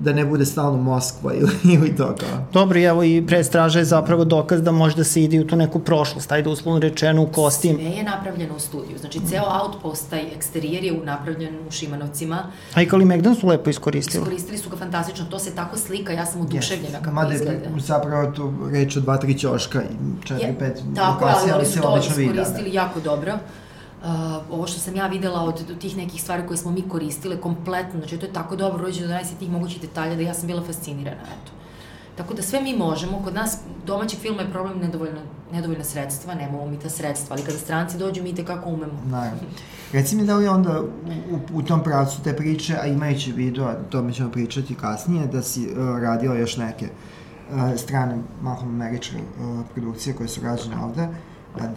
[0.00, 2.44] Da ne bude stalno Moskva ili, ili to kao.
[2.52, 5.78] Dobro, evo i predstraža je zapravo dokaz da može da se ide u tu neku
[5.78, 7.76] prošlost, ajde uslovno rečeno u kostim.
[7.76, 8.98] Sve je napravljeno u studiju.
[8.98, 12.42] Znači, ceo outpost, taj eksterijer je napravljen u Šimanovcima.
[12.74, 14.22] A i Kali Megdan su lepo iskoristili.
[14.22, 17.52] Iskoristili su ga fantastično, to se tako slika, ja sam oduševljena kako Mada izgleda.
[17.52, 21.42] je zapravo tu reč o dva, tri ćoška i četiri, Je, pet Tako je, ali
[21.42, 22.32] lokacija, oni ali su se to odlično vidi.
[22.32, 22.42] da.
[22.42, 23.32] iskoristili jako dobro.
[24.02, 24.08] Uh,
[24.50, 27.98] ovo što sam ja videla od, od tih nekih stvari koje smo mi koristile kompletno,
[27.98, 31.22] znači to je tako dobro rođeno do najsjetih mogućih detalja da ja sam bila fascinirana,
[31.22, 31.52] eto.
[32.18, 35.20] Tako da sve mi možemo, kod nas domaćeg filma je problem nedovoljno,
[35.52, 39.02] nedovoljna sredstva, nemamo mi ta sredstva, ali kada stranci dođu mi te kako umemo.
[39.06, 39.40] Naravno.
[39.92, 43.74] Reci mi da li onda u, u, tom pravcu te priče, a imajući vidu, a
[43.90, 49.66] tome ćemo pričati kasnije, da si uh, radila još neke uh, strane, mahom američke uh,
[49.74, 51.08] produkcije koje su rađene ovde, a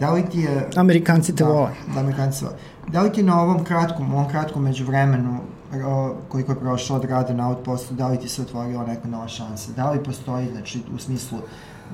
[0.00, 0.68] da li ti je...
[0.76, 1.70] Amerikanci te da, vole.
[1.94, 2.56] Da, Amerikanci vole.
[2.88, 5.40] Da li ti na ovom kratkom, u ovom kratkom međuvremenu
[5.72, 9.28] uh, koliko je prošlo od rada na Outpostu, da li ti se otvorila neka nova
[9.28, 9.72] šansa?
[9.76, 11.38] Da li postoji, znači, u smislu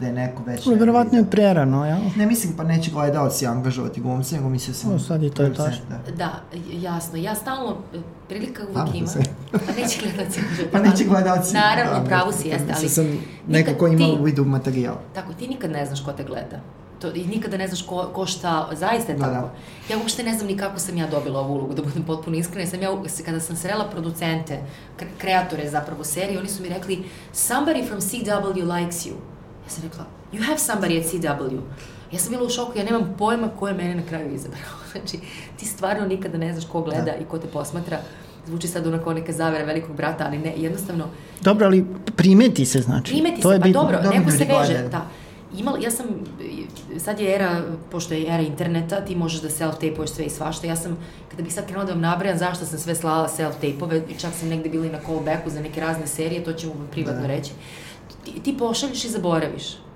[0.00, 0.66] da je neko već...
[0.66, 1.98] Verovatno je prerano, jel?
[2.16, 4.94] Ne mislim, pa neće gledalci angažovati glumce, nego mislio sam...
[4.94, 5.84] O, sad i to je tačno.
[5.88, 6.12] Da.
[6.16, 9.06] Da, jasno, ja stalno, e, prilika uvek Nadam ima.
[9.06, 9.22] se.
[9.52, 10.40] Pa neće gledalci.
[10.72, 11.54] Pa neće gledalci.
[11.54, 12.88] Naravno, da, pravo si jeste, ali...
[12.88, 13.06] Sam
[13.48, 14.94] nekako ima ti- u vidu materijal.
[15.14, 16.60] Tako, ti nikad ne znaš ko te gleda.
[16.98, 19.34] To, I nikada ne znaš ko, ko šta, zaista je Da, tako.
[19.36, 19.52] da.
[19.90, 22.66] Ja uopšte ne znam ni kako sam ja dobila ovu ulogu, da budem potpuno iskrena.
[22.66, 22.90] Sam ja,
[23.24, 24.58] kada sam srela producente,
[24.98, 26.98] kre- kreatore zapravo serije, oni su mi rekli,
[27.34, 29.14] somebody from CW likes you.
[29.64, 31.58] Ja sam rekla, you have somebody at CW.
[32.12, 34.62] Ja sam bila u šoku, ja nemam pojma ko je mene na kraju izabrao.
[34.92, 35.18] Znači,
[35.56, 37.14] ti stvarno nikada ne znaš ko gleda Da.
[37.14, 37.98] i ko te posmatra.
[38.46, 41.04] Zvuči sad onako neka zavera velikog brata, ali ne, jednostavno,
[41.40, 41.84] Dobro, ali
[42.16, 43.12] primeti se, znači.
[43.12, 43.82] Primeti to se, je pa bitno.
[43.82, 45.06] dobro, Dobro neko se veže, da.
[45.56, 46.06] Imala, ja sam,
[46.98, 50.66] sad je era, pošto je era interneta, ti možeš da self-tapuješ sve i svašta.
[50.66, 50.98] Ja sam,
[51.30, 54.48] kada bih sad krenula da vam nabrajam zašto sam sve slala self-tapove, i čak sam
[54.48, 57.26] negde bila i na callbacku za neke razne serije, to ću vam privatno Da.
[57.26, 57.50] reći.
[58.24, 59.87] Ti, ti pošalješ i zaboraviš.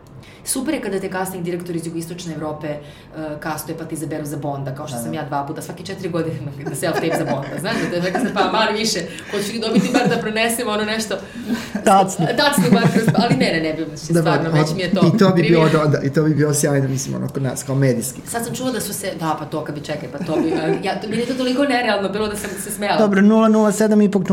[0.45, 4.37] Super je kada te casting direktor iz jugoistočne Evrope uh, kastuje pa ti izaberu za
[4.37, 5.17] Bonda, kao što Da, sam da.
[5.17, 7.49] ja dva puta, svake četiri godine na, na self-tape za Bonda.
[7.61, 8.99] Znaš da te rekao sam, pa mali više,
[9.31, 11.15] hoću li dobiti bar da prenesemo ono nešto
[11.85, 12.27] Tacni.
[12.29, 13.05] Tacni bar kroz...
[13.17, 15.01] Ali ne, ne, ne bi se stvarno, od- već mi je to.
[15.07, 17.75] I to bi bilo, da, i to bi bilo sjajno, mislim, ono, kod nas, kao
[17.77, 18.21] medijski.
[18.27, 20.53] Sad sam čula da su se, da, pa to kad bi čekaj, pa to bi,
[20.53, 22.99] a, ja, to, meni je to toliko nerealno bilo da sam se smela.
[22.99, 23.73] Dobro, 007,
[24.05, 24.33] ipak 007,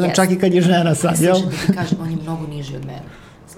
[0.00, 0.14] Yes.
[0.14, 1.34] čak i kad je žena sad, jel?
[1.34, 3.02] Slušaj, da ti kažem, on je mnogo niži od mene.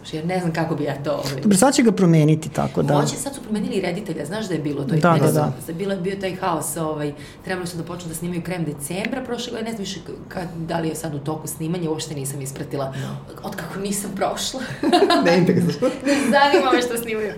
[0.09, 1.13] Slušaj, ja ne znam kako bi ja to...
[1.13, 2.95] Ovaj, Dobro, sad će ga promeniti tako da...
[2.95, 4.95] Hoće, sad su promenili reditelja, znaš da je bilo to?
[4.97, 5.53] Da, da, su- da.
[5.67, 7.13] za- Bilo je bio taj haos, ovaj,
[7.45, 10.79] trebali su da počnu da snimaju krem decembra prošle godine, ne znam više kad, da
[10.79, 12.95] li je sad u toku snimanja, uopšte nisam ispratila.
[13.43, 14.61] Otkako nisam prošla.
[15.25, 15.91] Ne interesuje.
[16.07, 17.33] ne zanima me što snimaju.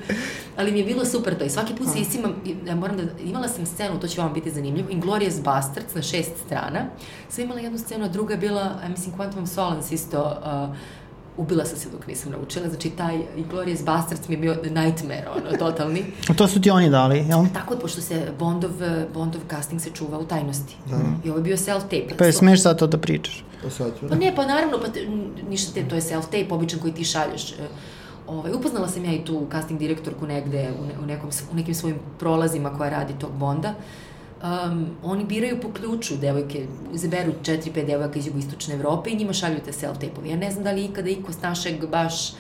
[0.57, 2.35] Ali mi je bilo super to i svaki put se isimam,
[2.67, 6.31] ja moram da, imala sam scenu, to će vam biti zanimljivo, Inglourious Basterds na šest
[6.47, 6.81] strana.
[7.29, 10.77] Sam imala jednu scenu, a druga je bila, ja mislim, Quantum of Solace isto, uh,
[11.41, 15.57] ubila sam se dok nisam naučila, znači taj Inglourious Basterds mi je bio nightmare, ono,
[15.59, 16.05] totalni.
[16.31, 17.45] A to su ti oni dali, jel?
[17.55, 18.71] Tako, pošto se Bondov,
[19.15, 20.77] Bondov casting se čuva u tajnosti.
[21.25, 22.17] I ovo je bio self-tape.
[22.19, 23.45] Pa je smeš sad to da pričaš.
[23.63, 24.09] To sad ću.
[24.09, 25.07] Pa ne, pa naravno, pa te,
[25.49, 27.53] ništa te, to je self-tape, običan koji ti šalješ.
[27.53, 27.69] E,
[28.31, 31.75] Ovaj, upoznala sam ja i tu casting direktorku negde u, ne, u, nekom, u nekim
[31.75, 33.75] svojim prolazima koja radi tog Bonda.
[34.43, 36.63] Um, oni biraju po ključu devojke,
[36.95, 40.31] izaberu 4-5 devojaka iz jugoistočne Evrope i njima šalju te self-tape-ove.
[40.31, 42.33] Ja ne znam da li ikada iko s našeg baš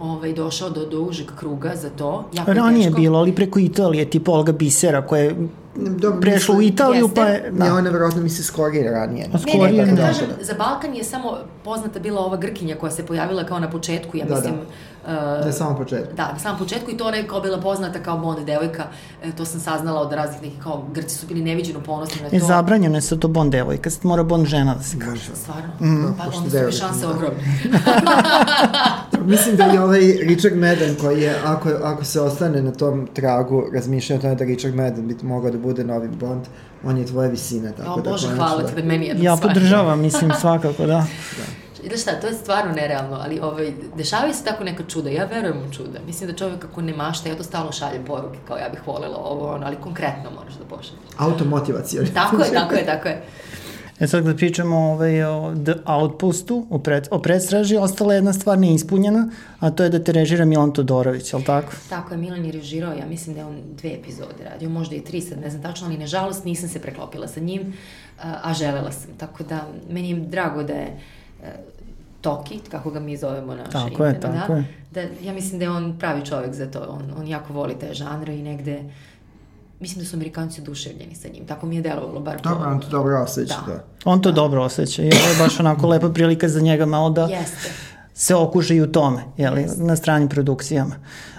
[0.00, 2.24] ovaj, došao do, do užeg kruga za to.
[2.32, 3.00] Jako je Ranije je teško.
[3.00, 5.36] bilo, ali preko Italije, tipa Olga Bisera, koja je
[5.76, 7.14] Dobro, prešla u Italiju, Jeste.
[7.14, 7.50] pa je...
[7.52, 7.74] Ne, Da.
[7.74, 9.24] ona verovatno misli skorije ranije.
[9.24, 10.06] A Ne, Skorije, ne, kad da.
[10.06, 11.32] kažem, za Balkan je samo
[11.64, 14.36] poznata bila ova Grkinja koja se pojavila kao na početku, ja Da, da.
[14.36, 14.60] mislim, uh,
[15.44, 16.14] Na samom početku.
[16.16, 18.84] Da, na samom početku i to ona je kao bila poznata kao Bond devojka,
[19.22, 22.36] e, to sam saznala od raznih nekih, kao Grci su bili neviđeno ponosni na to.
[22.36, 25.30] E, zabranjeno je sad to Bond devojka, sad mora Bond žena da se kaže.
[25.34, 25.72] Stvarno?
[25.80, 27.10] Mm, pa pošto onda su mi šanse da.
[27.10, 27.42] ogromne.
[29.34, 33.64] Mislim da je ovaj Richard Madden koji je, ako, ako se ostane na tom tragu
[33.74, 36.42] razmišljanja o tome da Richard Madden bi mogao da bude novi Bond,
[36.84, 38.10] on je tvoje visine, tako O da...
[38.10, 41.04] Bože, hvala da- ti da meni je Ja podržavam, mislim, svakako, da.
[41.60, 45.24] I da šta, to je stvarno nerealno, ali ovaj, dešavaju se tako neka čuda, ja
[45.24, 45.98] verujem u čuda.
[46.06, 49.18] Mislim da čovjek ako ne mašta, ja to stalno šaljem poruke, kao ja bih volela
[49.18, 51.00] ovo, ono, ali konkretno moraš da pošalješ.
[51.16, 52.02] Automotivacija.
[52.14, 53.22] Tako je, tako je, tako je.
[54.00, 58.32] E sad kad pričamo ovaj, o The Outpostu, o, pred, o predstraži, ostala je jedna
[58.32, 59.28] stvar neispunjena,
[59.60, 61.72] a to je da te režira Milan Todorović, je li tako?
[61.88, 65.00] Tako je, Milan je režirao, ja mislim da je on dve epizode radio, možda i
[65.00, 67.72] tri, sad ne znam tačno, ali nažalost nisam se preklopila sa njim,
[68.22, 69.10] a, a želela sam.
[69.18, 70.86] Tako da, meni je drago da je
[71.42, 71.52] e,
[72.24, 74.64] Toki, kako ga mi zovemo naše Tako ime, je, tako da, je.
[74.90, 77.94] da, ja mislim da je on pravi čovek za to, on, on jako voli te
[77.94, 78.84] žanre i negde,
[79.80, 82.40] mislim da su Amerikanci oduševljeni sa njim, tako mi je delovalo, bar.
[82.42, 83.72] Dobro, on to dobro osjeća, Da.
[83.72, 83.84] da.
[84.04, 87.22] On to dobro osjeća i ovo je baš onako lepa prilika za njega malo da
[87.22, 87.70] Jeste.
[88.14, 89.82] se okuže i u tome, jeli, Jeste.
[89.82, 90.94] na stranim produkcijama.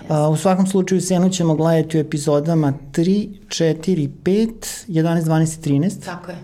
[0.09, 4.49] A, u svakom slučaju Senu ćemo gledati u epizodama 3, 4, 5,
[4.87, 6.05] 11, 12 i 13.
[6.05, 6.37] Tako je.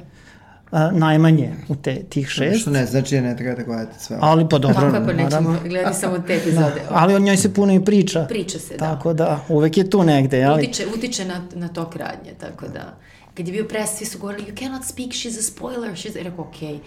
[0.71, 2.61] A, najmanje u te, tih šest.
[2.61, 4.17] Što ne znači da ne treba da gledate sve.
[4.21, 6.81] Ali pa dobro, Tako je, pa nećemo gledati samo te epizode.
[6.89, 8.25] Ali od njoj se puno i priča.
[8.29, 8.79] Priča se, da.
[8.79, 10.63] Tako da, uvek je tu negde, jeli?
[10.63, 12.97] Utiče, utiče na, na tok radnje, tako da...
[13.33, 16.19] Kad je bio pres, svi su govorili, you cannot speak, she's a spoiler, she's...
[16.19, 16.79] I rekao, okej.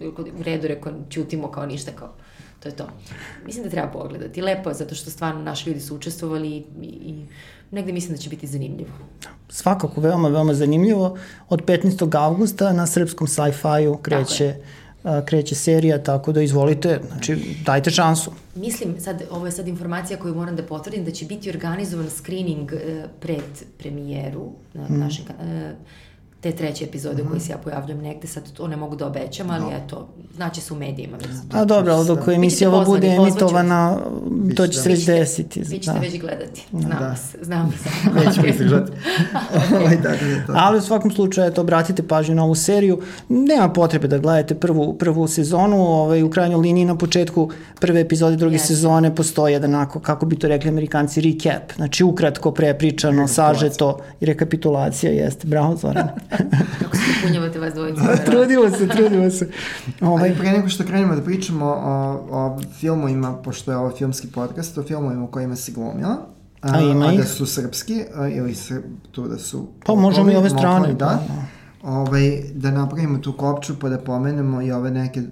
[0.00, 0.40] Okay.
[0.40, 2.12] U redu, rekao, ćutimo kao ništa, kao...
[2.60, 2.88] To je to.
[3.46, 4.42] Mislim da treba pogledati.
[4.42, 7.26] Lepo je, zato što stvarno naši ljudi su učestvovali i, i
[7.70, 8.90] negde mislim da će biti zanimljivo.
[9.48, 11.18] Svakako, veoma, veoma zanimljivo.
[11.48, 12.18] Od 15.
[12.18, 14.54] avgusta na srpskom sci-fi-u kreće,
[15.24, 18.32] kreće serija, tako da izvolite, znači dajte šansu.
[18.54, 22.72] Mislim, sad, ovo je sad informacija koju moram da potvrdim, da će biti organizovan screening
[22.72, 25.00] e, pred premijeru na mm.
[25.00, 25.74] našem, e,
[26.46, 27.26] te treće epizode mm.
[27.26, 30.60] u kojoj se ja pojavljam negde, sad to ne mogu da obećam, ali eto, znači
[30.60, 31.16] se u medijima.
[31.52, 33.98] A dobro, ali dok emisija ovo bude emitovana,
[34.56, 35.60] to će se već desiti.
[35.60, 35.98] Vi ćete da.
[35.98, 36.66] već gledati.
[36.70, 37.08] Znam Da.
[37.08, 37.94] vas, znam vas.
[38.24, 38.92] Nećemo izdržati.
[39.80, 40.52] Ovaj, tako da.
[40.56, 43.02] Ali u svakom slučaju, eto, obratite pažnju na ovu seriju.
[43.28, 45.76] Nema potrebe da gledate prvu, prvu sezonu.
[45.76, 48.66] Ovaj, u krajnjoj liniji na početku prve epizode druge Jeste.
[48.66, 51.72] sezone postoji jedan, ako, kako bi to rekli amerikanci, recap.
[51.76, 55.48] Znači, ukratko prepričano, sažeto i rekapitulacija jeste.
[55.48, 56.08] Bravo, Zoran.
[56.82, 58.16] Kako se punjavate vas dvojica.
[58.26, 59.48] trudimo se, trudimo se.
[60.00, 64.28] Ovaj, Ali pre nego što krenemo da pričamo o, o filmovima, pošto je ovo filmski
[64.28, 66.16] podcast, o filmovima u kojima si glumila,
[66.60, 68.80] A ima a da su srpski, a, ili sr,
[69.12, 69.66] tu da su...
[69.86, 71.06] Pa možemo i ove strane, Da.
[71.28, 71.34] pa,
[71.88, 75.26] Ovaj, da napravimo tu kopču pa da pomenemo i ove neke uh,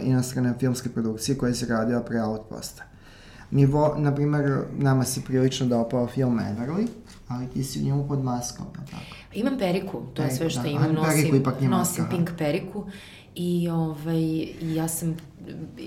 [0.00, 2.82] inostrane filmske produkcije koje se radio pre Outposta.
[3.50, 6.86] Mi, vo, na primer, nama se prilično dopao film Everly,
[7.30, 9.16] ali ti si u njemu pod maskom, je li tako?
[9.34, 10.68] Imam periku, to je Periku, sve što da.
[10.68, 12.84] imam, Ali periku nosim, ipak nije nosim maska, pink periku
[13.34, 15.16] i ovaj, ja sam,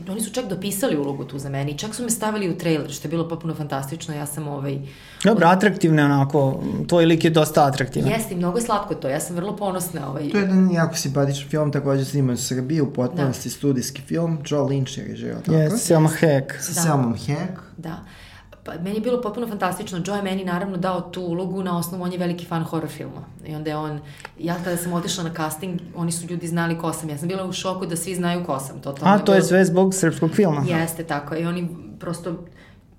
[0.10, 2.91] oni su čak dopisali ulogu tu za mene i čak su me stavili u trailer,
[2.91, 4.79] što je bilo potpuno fantastično, ja sam ovaj...
[5.23, 8.12] Dobro, atraktivne onako, tvoj lik je dosta atraktivan.
[8.12, 11.49] Jeste, mnogo je slatko to, ja sam vrlo ponosna, ovaj, To je jedan jako simpatičan
[11.49, 15.58] film, takođe sniman u Srbiji, u potpunosti studijski film, Joe Lynch je režirao, tako?
[15.58, 16.60] Jeste, Selma Hayek.
[16.60, 16.82] Sa Da.
[16.82, 17.58] Selmom Hayek.
[17.77, 17.99] Da.
[18.63, 20.02] Pa, meni je bilo potpuno fantastično.
[20.06, 23.21] Joe je meni naravno dao tu ulogu na osnovu, on je veliki fan horror filma.
[23.45, 23.99] I onda je on,
[24.39, 27.10] ja kada sam otišla na casting, oni su ljudi znali ko sam.
[27.10, 28.80] Ja sam bila u šoku da svi znaju ko sam.
[28.80, 30.63] Totalno A, to je bilo- sve zbog srpskog filma.
[30.63, 31.36] Jeste, tako.
[31.36, 31.67] I oni
[31.99, 32.43] prosto,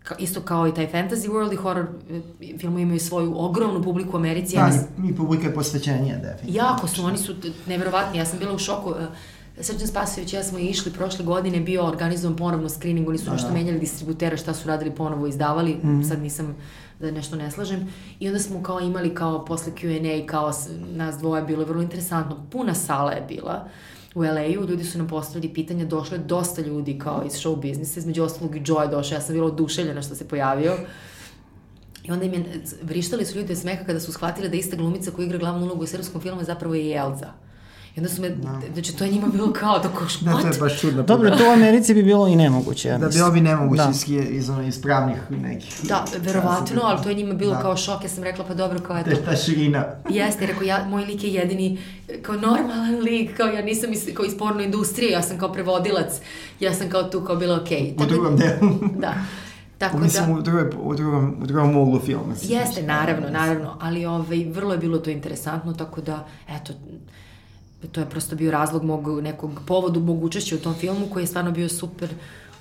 [0.01, 1.87] ka, isto kao i taj fantasy world i horror
[2.43, 4.57] e, filmu imaju svoju ogromnu publiku u Americi.
[4.57, 6.57] Ja Da, nis- i publika je posvećenija, definitivno.
[6.59, 7.35] Jako su, oni su
[7.67, 8.91] neverovatni, ja sam bila u šoku.
[8.93, 9.07] e,
[9.61, 13.53] Srđan Spasović i ja smo išli prošle godine, bio organizovan ponovno screening, oni su nešto
[13.53, 15.77] menjali distributera, šta su radili ponovo izdavali,
[16.09, 16.57] sad nisam
[17.01, 17.89] da nešto ne slažem.
[18.21, 20.53] I onda smo kao imali kao posle Q&A, kao
[20.95, 22.47] nas dvoje, bilo je vrlo interesantno.
[22.51, 23.69] Puna sala je bila
[24.15, 28.01] u LA-u, ljudi su nam postavili pitanja, došlo je dosta ljudi kao iz show biznisa,
[28.01, 30.77] između ostalog i Joe je došao, ja sam bila oduševljena što se pojavio.
[32.05, 35.11] I onda im je, vrištali su ljudi od smeha kada su shvatili da ista glumica
[35.11, 37.33] koja igra glavnu ulogu u srpskom filmu je zapravo i Elza.
[37.97, 38.37] I onda su me,
[38.73, 41.03] znači to je njima bilo kao da ko, Da, to je baš čudno.
[41.03, 42.89] Dobro, to u Americi bi bilo i nemoguće.
[42.89, 43.91] Ja Da bi ovi nemogući Da.
[43.91, 45.81] iz, iz, ono, iz pravnih nekih...
[45.83, 47.61] Da, verovatno, ali to je njima bilo Da.
[47.61, 49.85] kao šok, ja sam rekla pa dobro, kao To eto, ta širina.
[50.09, 51.79] Jeste, rekao, ja, moj lik je jedini
[52.23, 56.13] kao normalan lik, kao ja nisam iz, kao iz porno industrije, ja sam kao prevodilac,
[56.61, 57.95] ja sam kao tu kao bila okej.
[57.99, 58.73] U drugom delu.
[58.99, 59.15] Da.
[59.79, 62.35] Tako Mislim, da, u, drugoj, u, drugom, u drugom uglu filma.
[62.43, 66.73] jeste, naravno, naravno, ali ovaj, vrlo je bilo to interesantno, tako da, eto,
[67.93, 71.27] to je prosto bio razlog mog nekog povodu mog učešća u tom filmu koji je
[71.27, 72.09] stvarno bio super.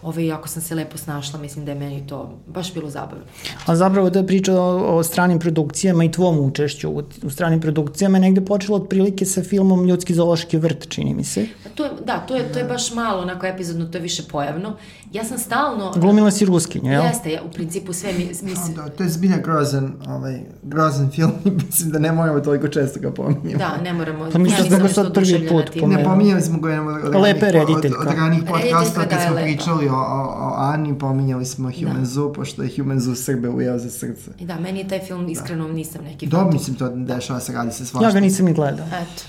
[0.03, 3.23] Ove, jako sam se lepo snašla, mislim da je meni to baš bilo zabavno.
[3.65, 8.17] A zapravo da priča o, o stranim produkcijama i tvom učešću u, u stranim produkcijama
[8.17, 11.45] je negde počelo otprilike sa filmom Ljudski zoološki vrt, čini mi se.
[11.75, 14.75] To je, da, to je, to je baš malo onako epizodno, to je više pojavno.
[15.12, 15.91] Ja sam stalno...
[15.91, 17.03] Glumila si Ruskinju, jel?
[17.03, 21.12] Jeste, ja, u principu sve mi, mi se- Da, to je zbilja grozan, ovaj, grozan
[21.12, 23.57] film i mislim da ne moramo toliko često ga pominjemo.
[23.57, 24.29] Da, ne moramo...
[24.31, 25.81] Pa mislim da nisam ga nešto sad prvi put time.
[25.81, 25.97] pomenula.
[25.99, 27.99] Ne pominjali smo ga jednom od, ranih po- od, rediteljka.
[28.01, 29.43] od ranih podcasta Rediteljka, kad da, smo lepa.
[29.43, 29.97] pričali o, o,
[30.39, 34.31] o Ani, pominjali smo Human Zoo, pošto je Human Zoo Srbe ujeo za srce.
[34.39, 36.49] I da, meni je taj film iskreno nisam neki fan.
[36.53, 38.07] mislim, to dešava se, radi se svašta.
[38.07, 38.86] Ja ga nisam ni gledao.
[38.88, 39.23] Eto.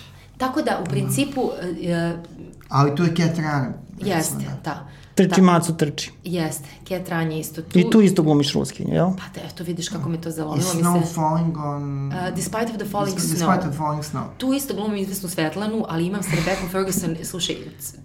[0.46, 1.50] Tako da, u principu,
[1.82, 2.16] e,
[2.68, 3.72] Ali tu je Cat Runner.
[4.00, 4.88] jeste, recimo, da.
[5.14, 6.10] Trči Da, macu, trči.
[6.24, 7.78] Jeste, Cat Run je isto tu.
[7.78, 9.10] I tu isto glumiš ruskinju, jel?
[9.10, 11.14] Pa da, eto vidiš kako me to I zalomilo mi Snow se.
[11.14, 12.08] Falling on...
[12.08, 13.30] Uh, Despite of the Falling Snow.
[13.30, 14.22] Despite of Falling Snow.
[14.38, 17.56] Tu isto glumim izvesnu Svetlanu, ali imam sa Rebecca Ferguson, slušaj,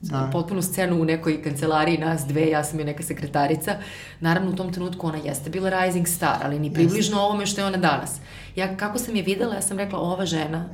[0.02, 0.30] Da.
[0.32, 3.76] potpunu scenu u nekoj kancelariji, nas dve, ja sam je neka sekretarica.
[4.20, 7.68] Naravno, u tom trenutku ona jeste bila rising star, ali ni približno ovome što je
[7.68, 8.12] ona danas.
[8.60, 10.66] Ja, kako sam je videla, ja sam rekla, ova žena,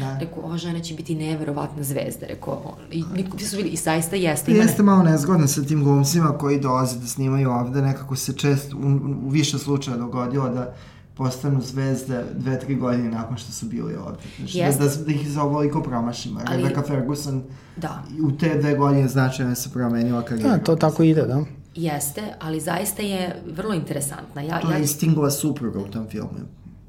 [0.00, 0.18] Da.
[0.18, 4.16] rekao, ova žena će biti neverovatna zvezda, rekao, i, niko- svi su bili, i saista
[4.16, 4.52] jeste.
[4.52, 8.76] Ima Jeste malo nezgodno sa tim glumcima koji dolaze da snimaju ovde, nekako se često,
[8.76, 8.80] u,
[9.26, 10.74] u više slučaja dogodilo da
[11.14, 14.18] postanu zvezde dve, tri godine nakon što su bili ovde.
[14.38, 16.40] Znači, da, da, da ih za ovoliko promašimo.
[16.46, 17.42] Ali- Rebecca Ferguson
[17.76, 20.50] Da, u te dve godine značajno se promenila karijera.
[20.50, 21.44] Da, to tako ide, da.
[21.74, 24.42] jeste, ali zaista je vrlo interesantna.
[24.42, 26.30] Ja, To ja, je i Stingova supruga u tom filmu.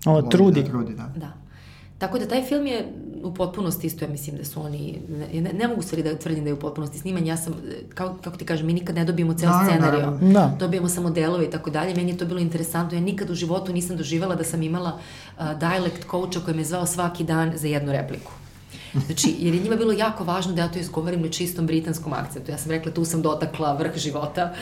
[0.05, 0.63] O, Trudi.
[0.63, 1.11] Da, trudi, da.
[1.15, 1.31] Da.
[1.97, 5.53] Tako da taj film je u potpunosti isto, ja mislim da su oni, ne, ne,
[5.53, 7.53] ne mogu stvari da tvrdim da je u potpunosti sniman, ja sam,
[7.93, 10.33] kao, kako ti kažem, mi nikad ne dobijemo ceo scenario, naravno.
[10.33, 10.55] Da.
[10.59, 13.73] dobijemo samo delove i tako dalje, meni je to bilo interesantno, ja nikad u životu
[13.73, 14.99] nisam doživela da sam imala
[15.37, 18.31] uh, dialect coacha koji me zvao svaki dan za jednu repliku.
[19.05, 22.51] Znači, jer je njima bilo jako važno da ja to izgovorim na čistom britanskom akcentu.
[22.51, 24.53] Ja sam rekla, tu sam dotakla vrh života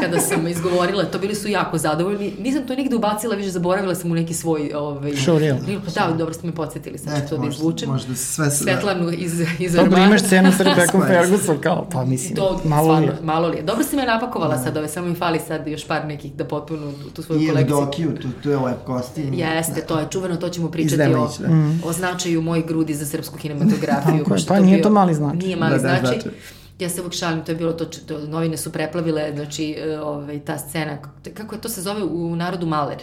[0.00, 2.32] kada sam izgovorila, to bili su jako zadovoljni.
[2.38, 4.72] Nisam to nigde ubacila, više zaboravila sam u neki svoj...
[4.74, 5.80] Ovaj, Showreel.
[5.84, 7.88] Pa da, dobro ste me podsjetili, sad ću to da izvučem.
[7.88, 11.06] možda sve Svetlanu iz, iz Dobro, imaš scenu sa Stvarno.
[11.08, 13.16] Ferguson kao, pa mislim, To, malo li je.
[13.22, 13.62] malo li je.
[13.62, 16.92] Dobro si me napakovala sad ove, samo mi fali sad još par nekih da potpunu
[16.92, 17.76] tu, tu svoju I kolekciju.
[17.76, 19.34] Evdokiju, tu, tu je lep kostim.
[19.34, 21.48] Jeste, to je čuveno, to ćemo pričati o, da.
[21.88, 23.79] o značaju mojih grudi za srpsku kinematografiju.
[23.82, 25.38] Tako je, pošto pa je nije bio- to mali značaj.
[25.38, 26.02] Nije mali Da, da, značaj.
[26.12, 26.32] značaj.
[26.78, 30.40] Ja se uvijek šalim, to je bilo to, to novine su preplavile, znači, e, ovaj,
[30.40, 30.98] ta scena,
[31.34, 32.98] kako je to se zove u narodu maler,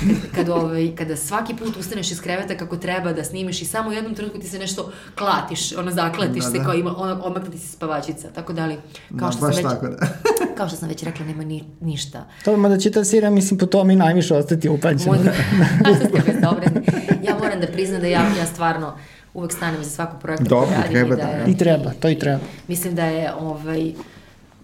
[0.00, 3.90] kad, kad, ovaj, kada svaki put ustaneš iz kreveta kako treba da snimiš i samo
[3.90, 6.64] u jednom trenutku ti se nešto klatiš, ono zaklatiš Da, se da.
[6.64, 8.76] kao ima, ono, omakne ti se spavačica, tako da li,
[9.10, 9.96] kao Da, što sam već, tako, da.
[10.56, 12.24] kao što sam već rekla, nema ni, ništa.
[12.44, 15.06] To, mada će ta serija, mislim, po tome i najviše ostati upaćena.
[15.06, 15.18] Moj,
[15.86, 16.82] bezobrazni.
[17.22, 18.98] Ja moram da priznam da ja, ja stvarno
[19.34, 20.92] uvek stanem za svakog projekta Dobro, koji radim.
[20.92, 22.40] treba i da, da, je, I treba, to i treba.
[22.68, 23.92] Mislim da je, ovaj,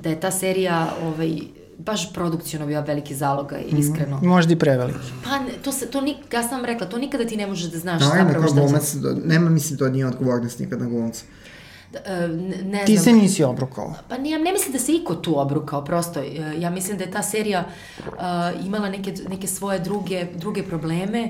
[0.00, 1.38] da je ta serija ovaj,
[1.78, 4.20] baš produkcijno bio veliki zaloga i iskreno.
[4.22, 4.98] Možda i preveliki.
[5.24, 5.30] Pa
[5.62, 8.00] to se, to nik, ja sam vam rekla, to nikada ti ne možeš da znaš
[8.00, 8.62] Naravno, zapravo kao šta će.
[8.62, 11.24] glumac, da- nema, mislim, to nije odgovornost nikad na glumca.
[11.96, 13.04] E, ne, ne Ti znam.
[13.06, 13.94] se nisi obrukala.
[14.08, 16.20] Pa ne, ne mislim da se iko tu obrukao, prosto.
[16.20, 16.26] e,
[16.58, 17.64] Ja mislim da je ta serija
[18.06, 18.12] uh,
[18.66, 21.28] imala neke, neke svoje druge, druge probleme,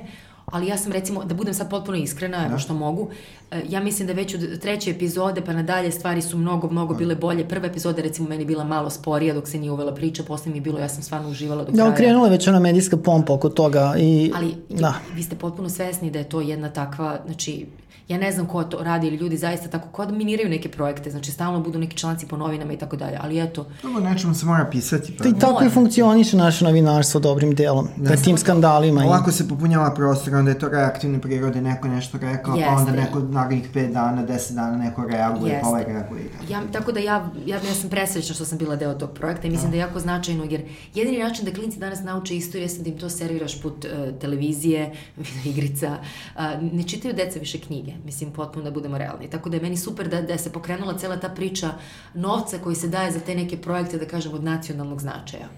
[0.53, 3.09] ali ja sam recimo, da budem sad potpuno iskrena, evo što mogu,
[3.51, 7.15] e, ja mislim da već od treće epizode pa nadalje stvari su mnogo, mnogo bile
[7.15, 7.49] bolje.
[7.49, 10.63] Prva epizoda recimo meni bila malo sporija dok se nije uvela priča, posle mi je
[10.63, 11.93] bilo, ja sam stvarno uživala do Da, kraja.
[11.93, 14.33] okrenula je već ona medijska pompa oko toga i...
[14.37, 14.95] Ali Da.
[15.15, 17.67] vi ste potpuno svesni da je to jedna takva, znači,
[18.09, 21.33] ja ne znam ko to radi ili ljudi zaista tako, ko miniraju neke projekte, znači
[21.33, 24.65] stalno budu neki članci po novinama i tako dalje, ali eto, Ovo nečemu se mora
[24.67, 25.13] pisati.
[25.15, 25.29] Pa.
[25.29, 27.89] I tako i funkcioniše naše novinarstvo dobrim delom.
[27.97, 29.05] Da tim skandalima.
[29.05, 32.93] i- Ovako se popunjava prostor, onda je to reaktivne prirode, neko nešto rekao, pa onda
[32.93, 35.63] neko narednih 5 dana, 10 dana neko reaguje, Jeste.
[35.63, 36.23] pa ovaj reaguje.
[36.23, 36.45] i tako.
[36.51, 37.15] Ja, tako da ja,
[37.47, 40.01] ja, ja sam presrećna što sam bila deo tog projekta i mislim da je jako
[40.01, 40.63] značajno, jer
[40.95, 44.93] jedini način da klinci danas nauče istoriju jeste da im to serviraš put uh, televizije,
[45.45, 45.97] igrica.
[46.35, 46.43] Uh,
[46.73, 49.31] ne čitaju deca više knjige, mislim, potpuno da budemo realni.
[49.31, 51.71] Tako da je meni super da, da se pokrenula cela ta priča
[52.15, 55.49] novca koji se daje za te neke projekte, da kažem, od nacionalnog značaja.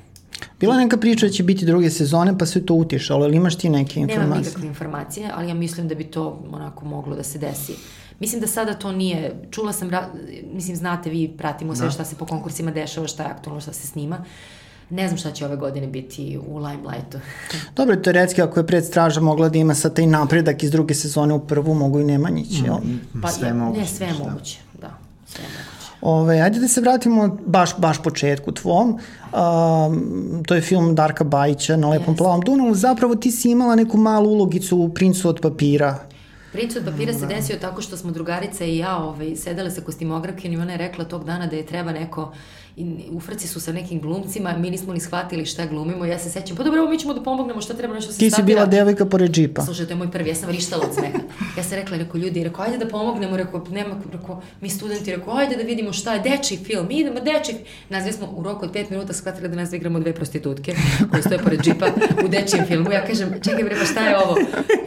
[0.61, 3.69] Bila neka priča da će biti druge sezone, pa sve to utišalo, ali imaš ti
[3.69, 4.49] neke Nemam informacije?
[4.49, 7.75] nikakve informacije, ali ja mislim da bi to onako moglo da se desi.
[8.21, 9.91] Mislim da sada to nije, čula sam,
[10.53, 13.87] mislim znate vi, pratimo sve šta se po konkursima dešava, šta je aktualno, šta se
[13.87, 14.25] snima.
[14.91, 17.19] Ne znam šta će ove godine biti u Limelightu.
[17.77, 21.41] Dobro, teoretski ako je predstraža mogla da ima sad taj napredak iz druge sezone u
[21.41, 22.77] prvu, mogu i Nemanjić, jel?
[23.23, 24.91] Pa, Sve je moguće, Ne, sve je moguće, da,
[25.27, 25.71] sve je moguće.
[26.01, 28.91] Ove, ajde da se vratimo baš, baš početku tvom.
[28.91, 32.19] Um, to je film Darka Bajića na Lepom Jeste.
[32.19, 32.75] plavom Dunavu.
[32.75, 35.99] Zapravo ti si imala neku malu ulogicu u Princu od papira.
[36.53, 40.55] Princ od papira se desio tako što smo drugarica i ja ovaj, sedele sa kostimografijom
[40.55, 42.60] i ona je rekla tog dana da je treba neko i
[43.11, 46.57] u frci su sa nekim glumcima, mi nismo ni shvatili šta glumimo, ja se sećam,
[46.57, 49.31] pa dobro, mi ćemo da pomognemo, šta treba nešto se Ti si bila devojka pored
[49.31, 49.63] džipa.
[49.63, 51.19] Slušaj, to je moj prvi, ja sam vrištala od smeha.
[51.57, 55.35] Ja sam rekla, rekao, ljudi, rekao, ajde da pomognemo, rekao, nema, rekao, mi studenti, rekao,
[55.35, 57.57] ajde da vidimo šta je, dečiji film, mi idemo, dečiji.
[57.89, 60.75] Nas dve smo u roku od pet minuta shvatili da nas igramo dve prostitutke
[61.11, 61.87] koje stoje pored džipa
[62.25, 62.93] u dečijem filmu.
[62.93, 64.37] Ja kažem, čekaj bre, pa šta je ovo?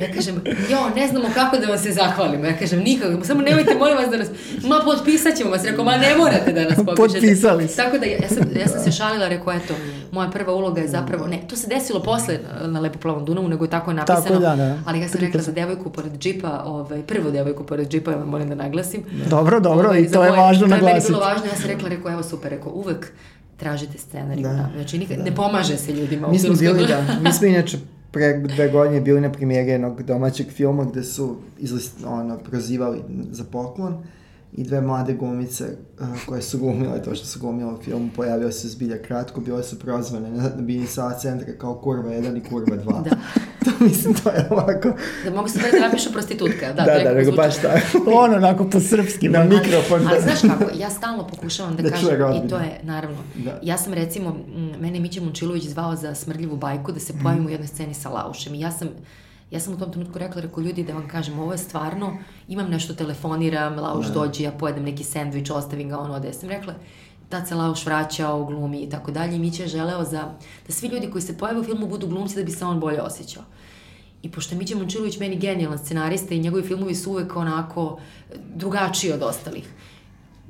[0.01, 0.41] Ja kažem,
[0.71, 2.45] jo, ne znamo kako da vam se zahvalimo.
[2.45, 4.27] Ja kažem, nikako, samo nemojte, molim vas da nas,
[4.63, 5.63] ma potpisat ćemo vas.
[5.63, 6.95] Rekao, ma ne morate da nas potpišete.
[6.95, 7.75] Potpisali su.
[7.83, 9.73] Tako da ja, sam, ja sam se šalila, rekao, eto,
[10.11, 13.65] moja prva uloga je zapravo, ne, to se desilo posle na Lepo plavom Dunavu, nego
[13.65, 14.23] je tako napisano.
[14.23, 14.77] Tako, da, da.
[14.85, 18.29] Ali ja sam rekla za devojku pored džipa, ovaj, prvu devojku pored džipa, ja vam
[18.29, 19.03] molim da naglasim.
[19.29, 21.11] Dobro, dobro, Ovaj, i to je važno To je meni naglasiti.
[21.11, 23.11] bilo važno, ja sam rekla, rekao, evo super, rekao, uvek
[23.57, 24.47] tražite scenariju.
[24.47, 24.53] Da.
[24.53, 24.69] Da.
[24.75, 27.77] Znači, nikad, ne pomaže se ljudima Mi smo bili, da, mi smo inače
[28.11, 33.43] pre dve godine bili na premijeri jednog domaćeg filma gde su izlist, ono, prozivali za
[33.51, 34.03] poklon
[34.53, 35.65] i dve mlade glumice
[35.99, 39.63] uh, koje su glumile to što su glumile u filmu, pojavio se zbilja kratko, bile
[39.63, 43.03] su prozvane na, na Bini Sava centra kao kurva 1 i kurva 2.
[43.03, 43.09] Da.
[43.65, 44.93] to mislim, to je ovako.
[45.25, 46.73] Da mogu se da napišu prostitutka.
[46.73, 47.79] Da, Da, da, nego baš tako.
[48.15, 49.29] Ono, onako po srpski.
[49.29, 50.07] Na mikrofon.
[50.07, 50.21] Ali da.
[50.21, 52.07] znaš kako, ja stalno pokušavam da, Da kažem,
[52.45, 53.59] i to je, naravno, Da.
[53.63, 54.35] ja sam recimo,
[54.79, 56.99] mene je Mića Momčilović zvao za smrdljivu bajku da Mhm.
[56.99, 58.87] se pojavim u jednoj sceni sa Laušem i ja sam
[59.53, 62.69] Ja sam u tom trenutku rekla, rekao ljudi da vam kažem, ovo je stvarno, imam
[62.69, 66.27] nešto, telefoniram, Lauš dođe, ja pojedem neki sendvič, ostavim ga, ono ode.
[66.27, 66.73] Ja sam rekla,
[67.29, 70.23] tad se Lauš vraćao, glumi i tako dalje i Mića je želeo za,
[70.67, 73.01] da svi ljudi koji se pojave u filmu budu glumci da bi se on bolje
[73.01, 73.43] osjećao.
[74.23, 77.99] I pošto je Mića Momčilović meni genijalan scenarista i njegovi filmovi su uvek onako
[78.31, 79.69] e, drugačiji od ostalih.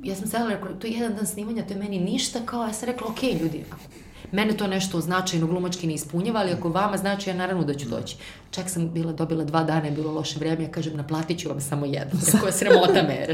[0.03, 2.73] Ja sam sedela rekla, to je jedan dan snimanja, to je meni ništa, kao ja
[2.73, 3.65] sam rekla, ok, ljudi,
[4.33, 7.89] mene to nešto značajno glumački ne ispunjava, ali ako vama znači, ja naravno da ću
[7.89, 8.15] doći.
[8.51, 11.61] Čak sam bila, dobila dva dana, je bilo loše vreme, ja kažem, naplatit ću vam
[11.61, 12.19] samo jedan.
[12.33, 13.27] Rekao je sramota me.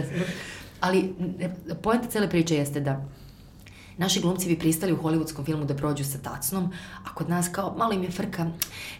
[0.80, 3.02] Ali ne, poenta cele priče jeste da
[4.00, 6.72] naši glumci bi pristali u hollywoodskom filmu da prođu sa tacnom,
[7.06, 8.46] a kod nas kao malo im je frka,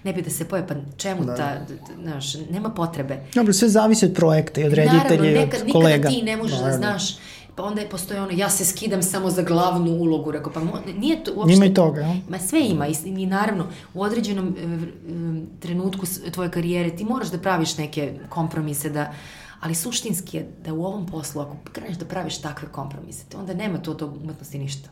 [0.04, 1.36] ne bi da se poje, pa čemu da.
[1.36, 1.66] ta,
[2.04, 3.20] znaš, nema potrebe.
[3.34, 6.10] Dobro, sve zavisi od projekta i od reditelja Naravno, i nekad, od nikada kolega.
[6.10, 7.18] ti ne možeš da znaš,
[7.60, 10.80] pa onda je postoje ono, ja se skidam samo za glavnu ulogu, rekao, pa mo,
[10.98, 11.54] nije to uopšte...
[11.54, 12.16] Ima i toga, jel?
[12.30, 17.32] Ma sve ima i, i naravno, u određenom e, e, trenutku tvoje karijere ti moraš
[17.32, 19.14] da praviš neke kompromise, da,
[19.60, 23.54] ali suštinski je da u ovom poslu, ako kreneš da praviš takve kompromise, te onda
[23.54, 24.90] nema to od umetnosti ništa.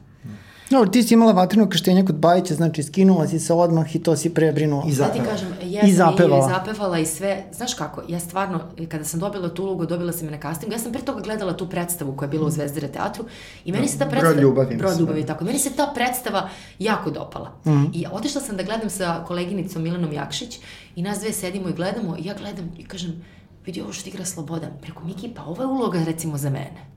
[0.70, 4.16] Dobro, ti si imala vatreno krštenje kod Bajića, znači skinula si se odmah i to
[4.16, 4.84] si prebrinula.
[4.84, 5.30] I Ja ti Zapevala.
[5.32, 6.48] kažem, jesam I zapevala.
[6.48, 7.44] i zapevala i sve.
[7.52, 8.60] Znaš kako, ja stvarno,
[8.90, 11.54] kada sam dobila tu ulogu, dobila sam je na castingu, ja sam pre toga gledala
[11.54, 13.26] tu predstavu koja je bila u Zvezdare teatru
[13.66, 14.42] i meni se ta Brod predstava...
[14.42, 15.00] ljubavi, Brod mislim.
[15.08, 15.46] ljubavi, tako.
[15.46, 16.50] Meni se ta predstava
[16.80, 17.52] jako dopala.
[17.94, 20.60] I otišla sam da gledam sa koleginicom Milanom Jakšić
[20.96, 23.24] i nas dve sedimo i gledamo i ja gledam i kažem,
[23.66, 24.70] vidi ovo što igra Slobodan.
[24.82, 26.97] Preko Miki, pa ova je uloga recimo za mene.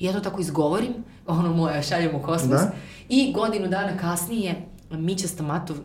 [0.00, 0.92] I ja to tako izgovorim,
[1.26, 2.60] ono moje, šaljem u kosmos.
[2.60, 2.72] Da.
[3.08, 5.76] I godinu dana kasnije, Mića Stamatov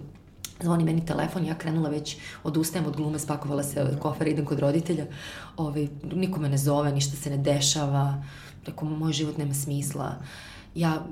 [0.61, 4.59] zvoni meni telefon, ja krenula već, odustajem od glume, spakovala se od kofera, idem kod
[4.59, 5.05] roditelja,
[5.57, 8.23] ovaj, niko me ne zove, ništa se ne dešava,
[8.65, 10.15] rekao, moj život nema smisla.
[10.75, 11.05] Ja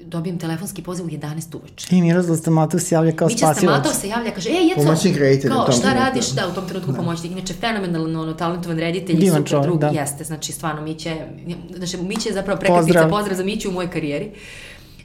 [0.00, 1.20] dobijem telefonski poziv u 11
[1.54, 1.96] uveče.
[1.96, 3.58] I Miroslav Stamatov se javlja kao Mića spasilac.
[3.58, 6.04] Stamatov se javlja, kaže, ej, Jeco, Pomoćnik reditelja u kao, šta trenutku.
[6.04, 9.66] radiš, da, u tom trenutku pomoćnik, inače fenomenalno, ono, talentovan reditelj i Divan super čovjek,
[9.66, 9.86] drug, da.
[9.88, 13.10] jeste, znači, stvarno, Miće, je- znači, Miće je zapravo prekretnica, Pozdrav.
[13.10, 14.30] pozdrav za Miću u mojoj karijeri.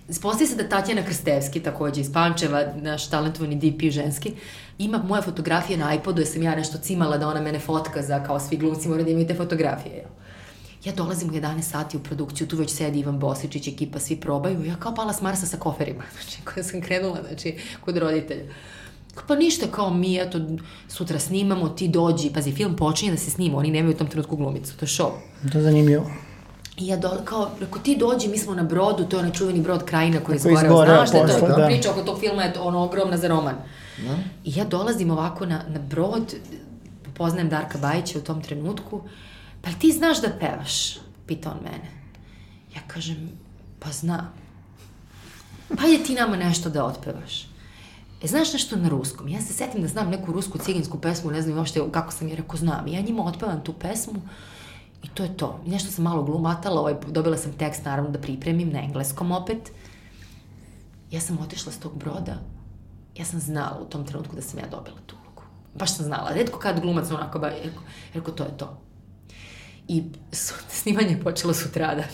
[0.10, 4.32] Spostavi se da Tatjana Krstevski, takođe iz Pančeva, naš talentovani DP ženski,
[4.78, 8.24] ima moje fotografije na iPodu, jer sam ja nešto cimala da ona mene fotka za
[8.24, 9.96] kao svi glumci moraju da imaju te fotografije.
[9.96, 10.06] jel?
[10.86, 14.65] Ja dolazim u 11 sati u produkciju, tu već sedi Ivan Bosičić, ekipa, svi probaju,
[14.65, 18.43] ja kao pala s Marsa sa koferima, znači, koja sam krenula, znači, kod roditelja.
[19.27, 20.39] Pa ništa, kao mi, eto,
[20.88, 24.36] sutra snimamo, ti dođi, pazi, film počinje da se snima, oni nemaju u tom trenutku
[24.36, 25.11] glumicu, to je show.
[25.51, 26.11] To je zanimljivo.
[26.77, 29.61] I ja dole, kao, rekao, ti dođi, mi smo na brodu, to je onaj čuveni
[29.61, 30.86] brod Krajina koji izgoreo.
[30.86, 31.55] Znaš da je to, da.
[31.55, 31.65] da.
[31.65, 33.55] priča oko tog filma je to ono ogromna za roman.
[34.43, 36.36] I ja dolazim ovako na, na brod,
[37.13, 39.01] poznajem Darka Bajića u tom trenutku,
[39.66, 40.97] pa ti znaš da pevaš?
[41.26, 41.91] Pita on mene.
[42.76, 43.30] Ja kažem,
[43.80, 44.34] pa znam.
[45.78, 47.43] Pa je ti nama nešto da otpevaš.
[48.24, 49.28] E, znaš nešto na ruskom?
[49.28, 52.36] Ja se setim da znam neku rusku ciginsku pesmu, ne znam uopšte kako sam je
[52.36, 52.88] rekao, znam.
[52.88, 54.22] I ja njima otpevam tu pesmu
[55.03, 55.59] i to je to.
[55.66, 59.72] I nešto sam malo glumatala, ovaj, dobila sam tekst naravno da pripremim na engleskom opet.
[61.11, 62.38] Ja sam otišla s tog broda,
[63.16, 65.41] ja sam znala u tom trenutku da sam ja dobila tu ulogu.
[65.74, 66.30] Baš sam znala.
[66.34, 68.82] Redko kad glumac onako ba, rekao, rekao, to je to.
[69.88, 70.03] I
[70.81, 72.05] snimanje je počelo sutradan.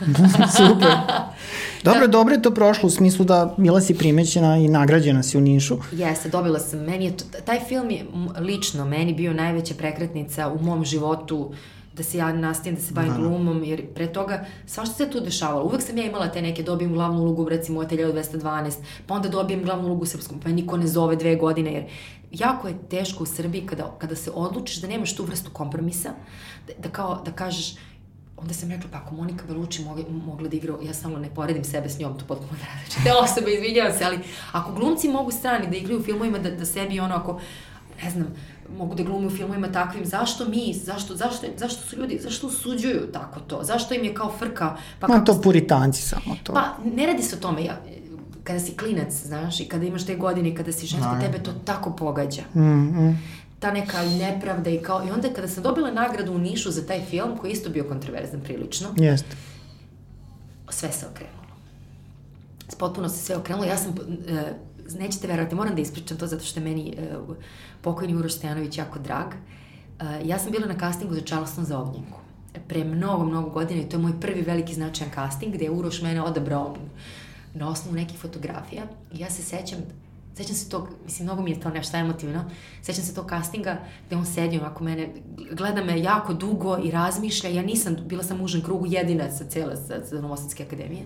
[0.56, 0.90] Super.
[1.84, 5.40] Dobro, dobro je to prošlo u smislu da bila si primećena i nagrađena si u
[5.40, 5.78] Nišu.
[5.92, 6.80] Jeste, dobila sam.
[6.80, 8.06] Meni je, to, taj film je
[8.38, 11.52] lično meni bio najveća prekretnica u mom životu
[11.96, 15.64] da se ja nastavim da se bavim glumom, jer pre toga svašta se tu dešavalo.
[15.64, 18.72] Uvek sam ja imala te neke, dobijem glavnu ulogu, recimo u Ateljevu 212,
[19.06, 21.84] pa onda dobijem glavnu ulogu u Srpskom, pa niko ne zove dve godine, jer
[22.40, 26.10] jako je teško u Srbiji kada, kada se odlučiš da nemaš tu vrstu kompromisa,
[26.66, 27.74] da, da kao, da kažeš,
[28.36, 31.64] onda sam rekla, pa ako Monika Belucci mogla, mogla da igra, ja samo ne poredim
[31.64, 34.18] sebe s njom, to potpuno različite te osobe, izvinjavam se, ali
[34.52, 37.40] ako glumci mogu strani da igraju u filmovima, da, da sebi ono, ako,
[38.02, 38.34] ne znam,
[38.78, 43.12] mogu da glume u filmovima takvim, zašto mi, zašto, zašto, zašto su ljudi, zašto usuđuju
[43.12, 46.52] tako to, zašto im je kao frka, pa Ma kako to puritanci samo to.
[46.52, 47.64] Pa, ne radi se o tome.
[47.64, 47.80] Ja,
[48.44, 51.20] kada si klinac, znaš, i kada imaš te godine i kada si Naravno.
[51.20, 52.42] tebe to tako pogađa.
[52.54, 53.18] Mm, mm.
[53.58, 55.06] Ta neka nepravda i kao...
[55.08, 57.84] I onda kada sam dobila nagradu u Nišu za taj film, koji je isto bio
[57.84, 59.36] kontroverzan prilično, Jeste.
[60.68, 61.44] sve se okrenulo.
[62.78, 63.66] Potpuno se sve okrenulo.
[63.66, 63.94] Ja sam,
[64.28, 64.52] e,
[64.98, 67.14] nećete verovati, moram da ispričam to zato što je meni e,
[67.82, 69.26] pokojni Uroš Stojanović jako drag.
[69.32, 72.18] E, ja sam bila na castingu za Charleston za ognjenku.
[72.68, 76.02] Pre mnogo, mnogo godina i to je moj prvi veliki značajan casting gde je Uroš
[76.02, 76.76] mene odabrao
[77.54, 78.82] na osnovu nekih fotografija.
[79.12, 79.78] I ja se sećam,
[80.36, 82.44] sećam se tog, mislim, mnogo mi je to nešto emotivno,
[82.82, 85.08] sećam se tog castinga gde on sedi onako mene,
[85.52, 89.44] gleda me jako dugo i razmišlja, ja nisam, bila sam u užem krugu jedina sa
[89.44, 91.02] cele, sa, sa Novosadske akademije.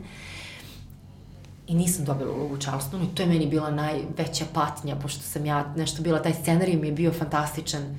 [1.67, 5.47] I nisam dobila ulogu u Charlestonu i to je meni bila najveća patnja, pošto sam
[5.47, 7.99] ja nešto bila, taj scenarij mi je bio fantastičan.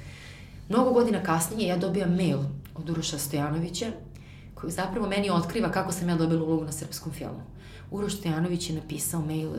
[0.70, 2.39] Mnogo godina kasnije ja dobijam mail
[2.76, 3.91] od Uroša Stojanovića,
[4.56, 7.41] koji zapravo meni otkriva kako sam ja dobila ulogu na srpskom filmu.
[7.92, 9.58] Uroš Stojanović je napisao mail uh,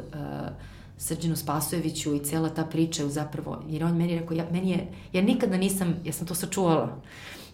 [0.99, 4.87] Srđanu Spasojeviću i cela ta priča je zapravo, jer on meni rekao, ja, meni je,
[5.13, 6.97] ja nikada nisam, ja sam to sačuvala,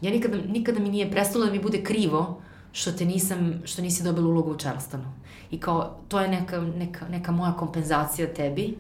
[0.00, 2.40] ja nikada, nikada mi nije prestalo da mi bude krivo
[2.72, 5.04] što te nisam, što nisi dobila ulogu u Charlestonu.
[5.50, 8.76] I kao, to je neka, neka, neka moja kompenzacija tebi.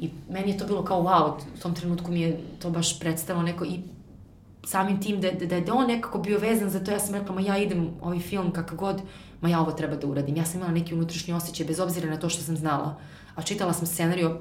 [0.00, 3.42] I meni je to bilo kao wow, u tom trenutku mi je to baš predstavilo
[3.42, 3.80] neko i
[4.64, 7.34] samim tim da, da, da je on nekako bio vezan za to, ja sam rekla,
[7.34, 9.02] ma ja idem ovaj film kakav god,
[9.40, 10.36] ma ja ovo treba da uradim.
[10.36, 12.98] Ja sam imala neki unutrašnji osjećaj, bez obzira na to što sam znala.
[13.34, 14.40] A čitala sam scenariju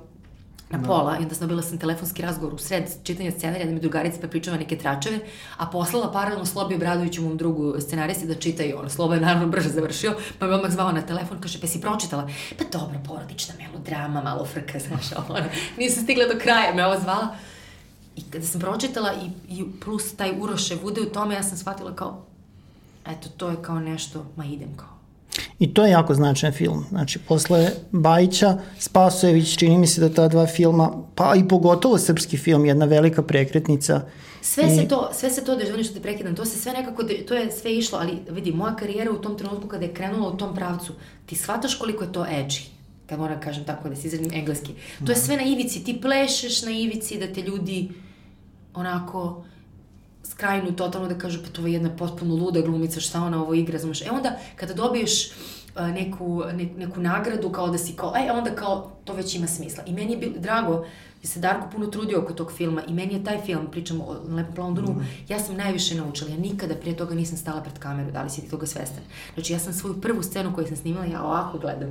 [0.70, 3.80] na pola i onda sam dobila sam telefonski razgovor u sred čitanja scenarija da mi
[3.80, 5.20] drugarica prepričava neke tračeve,
[5.58, 8.90] a poslala paralelno Slobi Obradoviću, mom drugu scenaristi, da čita i on.
[8.90, 12.30] Sloba je naravno brže završio, pa me odmah zvao na telefon, kaže, pa si pročitala?
[12.58, 15.46] Pa dobro, porodična melodrama, malo frka, znaš, ono,
[15.78, 17.36] nisam stigla do kraja, me ovo zvala.
[18.16, 21.96] I kada sam pročitala i, i plus taj Urošev ude u tome, ja sam shvatila
[21.96, 22.26] kao,
[23.08, 25.00] eto, to je kao nešto, ma idem kao.
[25.60, 26.86] I to je jako značajan film.
[26.90, 32.38] Znači, posle Bajića, Spasojević, čini mi se da ta dva filma, pa i pogotovo srpski
[32.38, 34.02] film, jedna velika prekretnica.
[34.42, 34.76] Sve I...
[34.78, 37.34] se to, sve se to, da želim što te prekidam, to se sve nekako, to
[37.34, 40.56] je sve išlo, ali vidi, moja karijera u tom trenutku kada je krenula u tom
[40.56, 40.94] pravcu,
[41.26, 42.68] ti shvataš koliko je to edgy
[43.10, 44.72] kad moram kažem tako da se izradim engleski.
[45.06, 47.90] To je sve na ivici, ti plešeš na ivici da te ljudi
[48.74, 49.44] onako
[50.24, 53.80] skrajnu totalno da kažu pa to je jedna potpuno luda glumica, šta ona ovo igra,
[53.80, 54.02] znaš.
[54.02, 55.32] E onda kada dobiješ
[55.76, 59.84] neku, ne, neku nagradu kao da si kao, e onda kao to već ima smisla.
[59.86, 60.86] I meni je bilo drago
[61.22, 64.36] je se Darko puno trudio oko tog filma i meni je taj film, pričamo o
[64.36, 65.08] Lepom Londonu, mm.
[65.30, 66.30] ja sam najviše naučila.
[66.30, 69.04] Ja nikada prije toga nisam stala pred kameru, da li si ti toga svestan.
[69.34, 71.90] Znači ja sam svoju prvu scenu koju sam snimala, ja ovako gledam.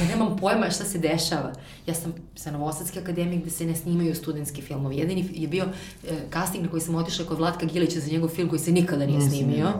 [0.00, 1.52] Ja nemam pojma šta se dešava.
[1.86, 4.96] Ja sam sa Novosadske akademije gde se ne snimaju studentski filmovi.
[4.96, 5.68] Jedini je bio e,
[6.32, 9.20] casting na koji sam otišla kod Vlatka Gilića za njegov film koji se nikada nije
[9.20, 9.72] snimio.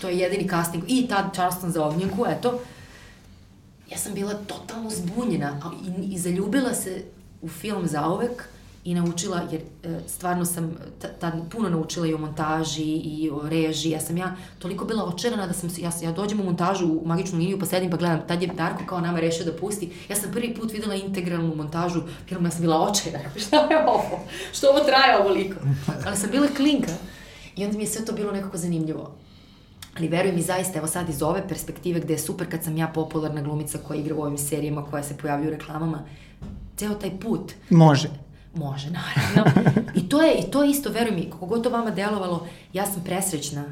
[0.00, 0.84] To je jedini casting.
[0.88, 2.60] I tad Charleston za ognjenku, eto.
[3.90, 7.04] Ja sam bila totalno zbunjena i, i zaljubila se
[7.42, 8.48] u film zauvek
[8.86, 10.76] i naučila, jer e, stvarno sam
[11.20, 13.92] tad puno naučila i o montaži i o režiji.
[13.92, 17.38] Ja sam ja toliko bila očerana da sam, ja, ja dođem u montažu u magičnu
[17.38, 19.92] liniju pa sedim pa gledam, tad je Darko kao nama rešio da pusti.
[20.08, 23.30] Ja sam prvi put videla integralnu montažu filma, ja sam bila očerana.
[23.46, 24.20] Šta je ovo?
[24.52, 25.56] Što ovo traje ovoliko?
[26.06, 26.92] Ali sam bila klinka
[27.56, 29.14] i onda mi je sve to bilo nekako zanimljivo.
[29.96, 32.88] Ali veruj mi zaista, evo sad iz ove perspektive gde je super kad sam ja
[32.88, 36.02] popularna glumica koja igra u ovim serijama, koja se pojavlja u reklamama,
[36.76, 37.52] ceo taj put.
[37.70, 38.08] Može.
[38.54, 39.52] Može, naravno.
[39.94, 42.86] I to je, i to je isto, veruj mi, kako god to vama delovalo, ja
[42.86, 43.64] sam presrećna.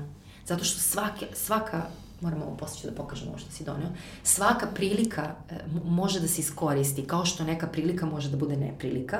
[0.46, 1.82] Zato što svake, svaka,
[2.20, 3.88] moram ovo posle da pokažem ovo što si donio,
[4.22, 5.54] svaka prilika e,
[5.84, 9.18] može da se iskoristi, kao što neka prilika može da bude neprilika,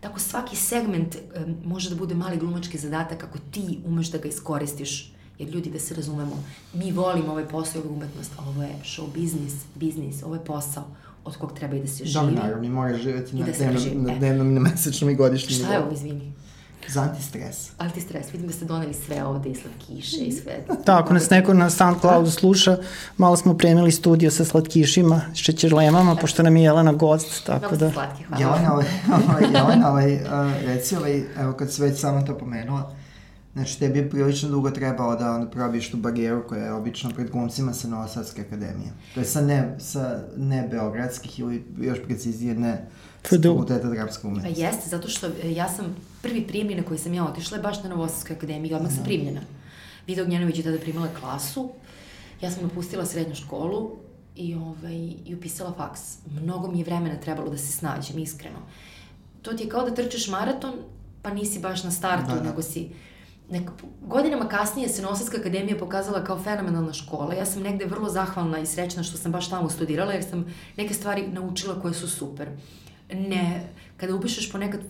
[0.00, 1.20] tako svaki segment e,
[1.64, 5.12] može da bude mali glumački zadatak ako ti umeš da ga iskoristiš
[5.42, 9.12] jer ljudi da se razumemo, mi volimo ovaj posao i umetnost, a ovo je show
[9.14, 10.84] biznis, biznis, ovo je posao,
[11.24, 12.34] od kog treba i da se živi.
[12.34, 15.58] Da, naravno, i mora živeti na, da dnevnom, na dnevnom i na mesečnom i godišnjem
[15.58, 16.32] Šta je ovo, izvini?
[16.88, 17.70] Za antistres.
[17.78, 20.64] Antistres, vidim da ste doneli sve ovde i slatkiše i sve.
[20.84, 22.76] Tako, nas neko na SoundCloudu sluša,
[23.16, 27.92] malo smo premili studio sa slatkišima, šećerlemama, pošto nam je Jelena gost, tako da...
[27.92, 28.42] Slatki, hvala.
[28.42, 28.86] Jelena, ovaj,
[29.28, 30.20] ovaj, Jelena, ovaj, uh,
[30.66, 32.94] reci, ovaj, evo kad se već sama to pomenula,
[33.52, 37.30] Znači, tebi je prilično dugo trebalo da onda probiš tu barijeru koja je obično pred
[37.30, 38.92] glumcima sa Novosadske akademije.
[39.14, 42.88] To je sa ne, sa ne beogradskih ili još preciznije ne
[43.28, 44.60] fakulteta dramske umetnosti.
[44.60, 47.82] Pa jeste, zato što ja sam prvi primljen na koji sam ja otišla je baš
[47.82, 49.40] na Novosadskoj akademiji i odmah sam primljena.
[50.06, 51.70] Vida Ognjanović je tada primala klasu,
[52.40, 53.96] ja sam napustila srednju školu
[54.36, 56.00] i, ovaj, i upisala faks.
[56.42, 58.58] Mnogo mi je vremena trebalo da se snađem, iskreno.
[59.42, 60.74] To ti je kao da trčeš maraton,
[61.22, 62.42] pa nisi baš na startu, da, da.
[62.42, 62.88] nego si
[63.52, 67.34] nek, godinama kasnije se Novosadska akademija pokazala kao fenomenalna škola.
[67.34, 70.94] Ja sam negde vrlo zahvalna i srećna što sam baš tamo studirala, jer sam neke
[70.94, 72.48] stvari naučila koje su super.
[73.12, 74.80] Ne, kada upišeš ponekad,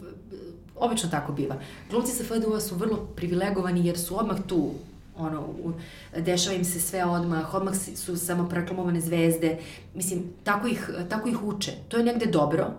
[0.76, 1.56] obično tako biva.
[1.90, 4.70] Glumci sa FDU-a su vrlo privilegovani jer su odmah tu
[5.16, 5.72] ono, u,
[6.20, 9.58] dešava im se sve odmah, odmah su samo proklamovane zvezde,
[9.94, 11.72] mislim, tako ih, tako ih uče.
[11.88, 12.70] To je negde dobro,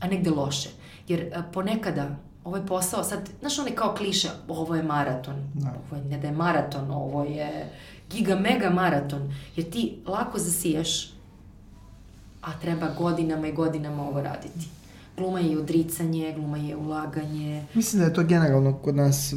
[0.00, 0.68] a negde loše.
[1.08, 5.74] Jer ponekada ovo je posao, sad, znaš onaj kao kliše, ovo je maraton, da.
[5.86, 7.70] ovo je, ne da je maraton, ovo je
[8.10, 11.12] giga mega maraton, jer ti lako zasiješ,
[12.42, 14.68] a treba godinama i godinama ovo raditi.
[15.16, 17.64] Gluma je odricanje, gluma je ulaganje.
[17.74, 19.34] Mislim da je to generalno kod nas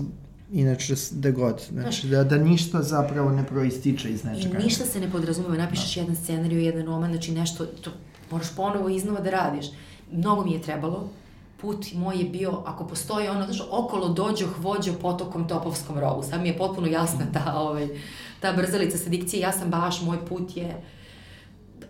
[0.52, 4.60] inače da god, znači da, da ništa zapravo ne proističe iz nečega.
[4.60, 6.02] I ništa se ne podrazumeva, napišeš da.
[6.02, 7.92] jedan scenariju, jedan roman, znači nešto, to
[8.32, 9.66] moraš ponovo iznova da radiš.
[10.12, 11.10] Mnogo mi je trebalo,
[11.64, 16.24] put moj je bio, ako postoji ono, znaš, okolo dođo vođo potokom Topovskom rovu.
[16.24, 17.88] Sad mi je potpuno jasna ta, ovaj,
[18.40, 20.84] ta brzalica sa dikcije, ja sam baš, moj put je,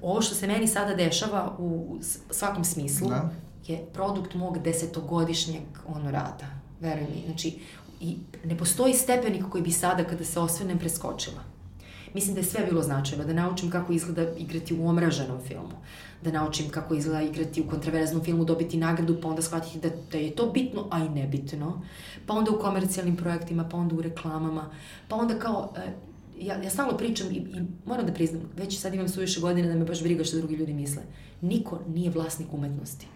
[0.01, 1.97] ovo što se meni sada dešava u
[2.31, 3.29] svakom smislu, da.
[3.67, 6.45] je produkt mog desetogodišnjeg ono rada.
[6.79, 7.59] Veruj mi, znači,
[7.99, 11.43] i ne postoji stepenik koji bi sada, kada se osvenem, preskočila.
[12.13, 15.77] Mislim da je sve bilo značajno, da naučim kako izgleda igrati u omraženom filmu,
[16.23, 20.17] da naučim kako izgleda igrati u kontraverznom filmu, dobiti nagradu, pa onda shvatiti da, da
[20.17, 21.81] je to bitno, a i nebitno,
[22.25, 24.69] pa onda u komercijalnim projektima, pa onda u reklamama,
[25.07, 25.93] pa onda kao, e,
[26.39, 29.75] ja, ja stalno pričam i, i moram da priznam, već sad imam suviše godine da
[29.75, 31.03] me baš briga što drugi ljudi misle.
[31.41, 33.07] Niko nije vlasnik umetnosti.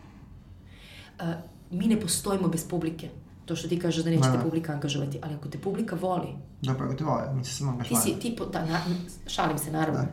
[1.19, 1.25] Uh,
[1.71, 3.09] mi ne postojimo bez publike.
[3.45, 4.43] To što ti kažeš da nećete da.
[4.43, 6.27] publika angažovati, ali ako te publika voli...
[6.61, 8.05] Dobro, ako te voli, mi se samo angažovali.
[8.05, 8.81] Ti si, ti, po, da, na,
[9.27, 10.01] šalim se naravno.
[10.01, 10.07] Da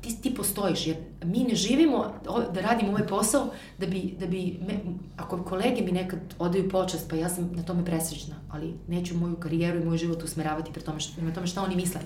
[0.00, 2.14] ti, ti postojiš, jer mi ne živimo
[2.54, 4.74] da radimo ovaj posao da bi, da bi me,
[5.16, 9.36] ako kolege mi nekad odaju počast, pa ja sam na tome presrećna, ali neću moju
[9.36, 12.00] karijeru i moj život usmeravati pre tome, pre tome šta oni misle.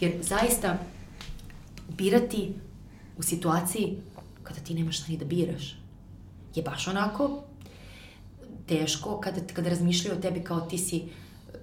[0.00, 0.78] Jer zaista
[1.88, 2.52] birati
[3.18, 3.96] u situaciji
[4.42, 5.86] kada ti nemaš šta ni da biraš
[6.56, 7.42] je baš onako
[8.66, 11.02] teško kada, kada razmišljaju o tebi kao ti si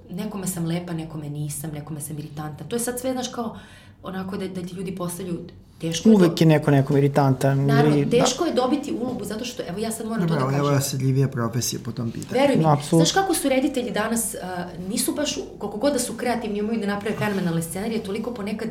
[0.09, 2.63] nekome sam lepa, nekome nisam, nekome sam iritanta.
[2.63, 3.59] To je sad sve, znaš, kao
[4.03, 5.47] onako da, da ti ljudi postavljaju
[5.83, 7.65] teško Uvek je, neko nekom iritantan.
[7.65, 8.17] Naravno, ili, da.
[8.17, 8.49] teško da.
[8.49, 10.59] je dobiti ulogu zato što, evo ja sad moram Dobro, to da kažem.
[10.59, 12.41] Evo je osedljivija profesija po tom pitanju.
[12.41, 16.13] Veruj mi, no, znaš kako su reditelji danas, uh, nisu baš, koliko god da su
[16.13, 18.69] kreativni, umaju da naprave fenomenalne scenarije, toliko ponekad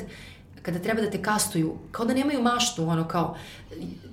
[0.62, 3.36] kada treba da te kastuju, kao da nemaju maštu, ono kao,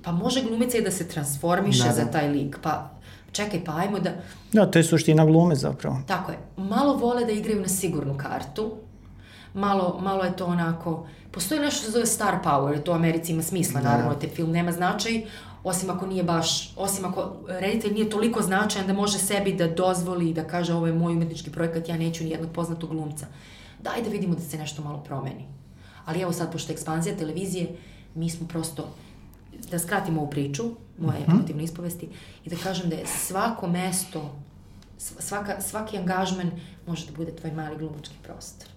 [0.02, 2.90] pa može glumica i da se transformiše da, za taj lik, pa
[3.32, 4.10] čekaj, pa ajmo da...
[4.52, 6.02] Da, to je suština glume zapravo.
[6.06, 6.38] Tako je.
[6.56, 8.72] Malo vole da igraju na sigurnu kartu,
[9.54, 13.32] malo, malo je to onako, postoji nešto što se zove star power, to u Americi
[13.32, 13.88] ima smisla, da.
[13.88, 15.22] naravno, te film nema značaj,
[15.64, 20.34] osim ako nije baš, osim ako reditelj nije toliko značajan da može sebi da dozvoli
[20.34, 23.26] da kaže ovo je moj umetnički projekat, ja neću ni jednog poznatog glumca.
[23.82, 25.46] Daj da vidimo da se nešto malo promeni.
[26.04, 27.68] Ali evo sad, pošto je ekspanzija televizije,
[28.14, 28.88] mi smo prosto,
[29.70, 30.64] da skratimo ovu priču,
[30.98, 31.32] moje uh mhm.
[31.32, 31.34] -huh.
[31.34, 32.08] emotivne ispovesti,
[32.44, 34.34] i da kažem da je svako mesto,
[34.98, 36.50] svaka, svaki angažman
[36.86, 38.68] može da bude tvoj mali glumački prostor.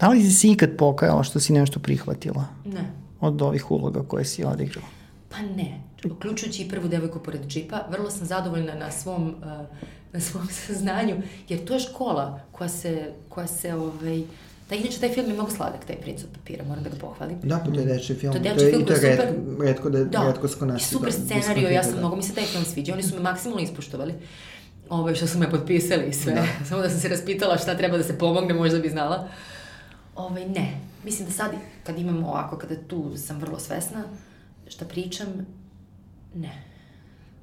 [0.00, 2.44] Da li si se ikad pokajala što si nešto prihvatila?
[2.64, 2.90] Ne.
[3.20, 4.86] Od ovih uloga koje si odigrala?
[5.28, 5.80] Pa ne.
[6.04, 9.76] Uključujući i prvu devojku pored džipa, vrlo sam zadovoljna na svom, uh,
[10.12, 11.16] na svom saznanju,
[11.48, 14.22] jer to je škola koja se, koja se ovaj,
[14.70, 17.38] Da, inače, taj film je mnogo sladak, taj princ od papira, moram da ga pohvalim.
[17.42, 18.32] Da, pa to je dečji film.
[18.32, 19.32] To je dečji film, to je super.
[19.60, 20.84] Redko, da, da, redko sko naši.
[20.86, 21.98] Super scenario, ja sam, da.
[21.98, 24.12] mnogo mi se taj film sviđa, oni su me maksimalno ispoštovali.
[24.88, 26.32] Ove, ovaj, što su me potpisali i sve.
[26.32, 26.46] Da.
[26.68, 29.16] Samo da sam se raspitala šta treba da se pomogne, možda bi znala.
[29.16, 29.28] Ove,
[30.26, 30.80] ovaj, ne.
[31.04, 31.50] Mislim da sad,
[31.84, 34.04] kad imam ovako, kada tu sam vrlo svesna,
[34.68, 35.26] šta pričam,
[36.34, 36.62] ne.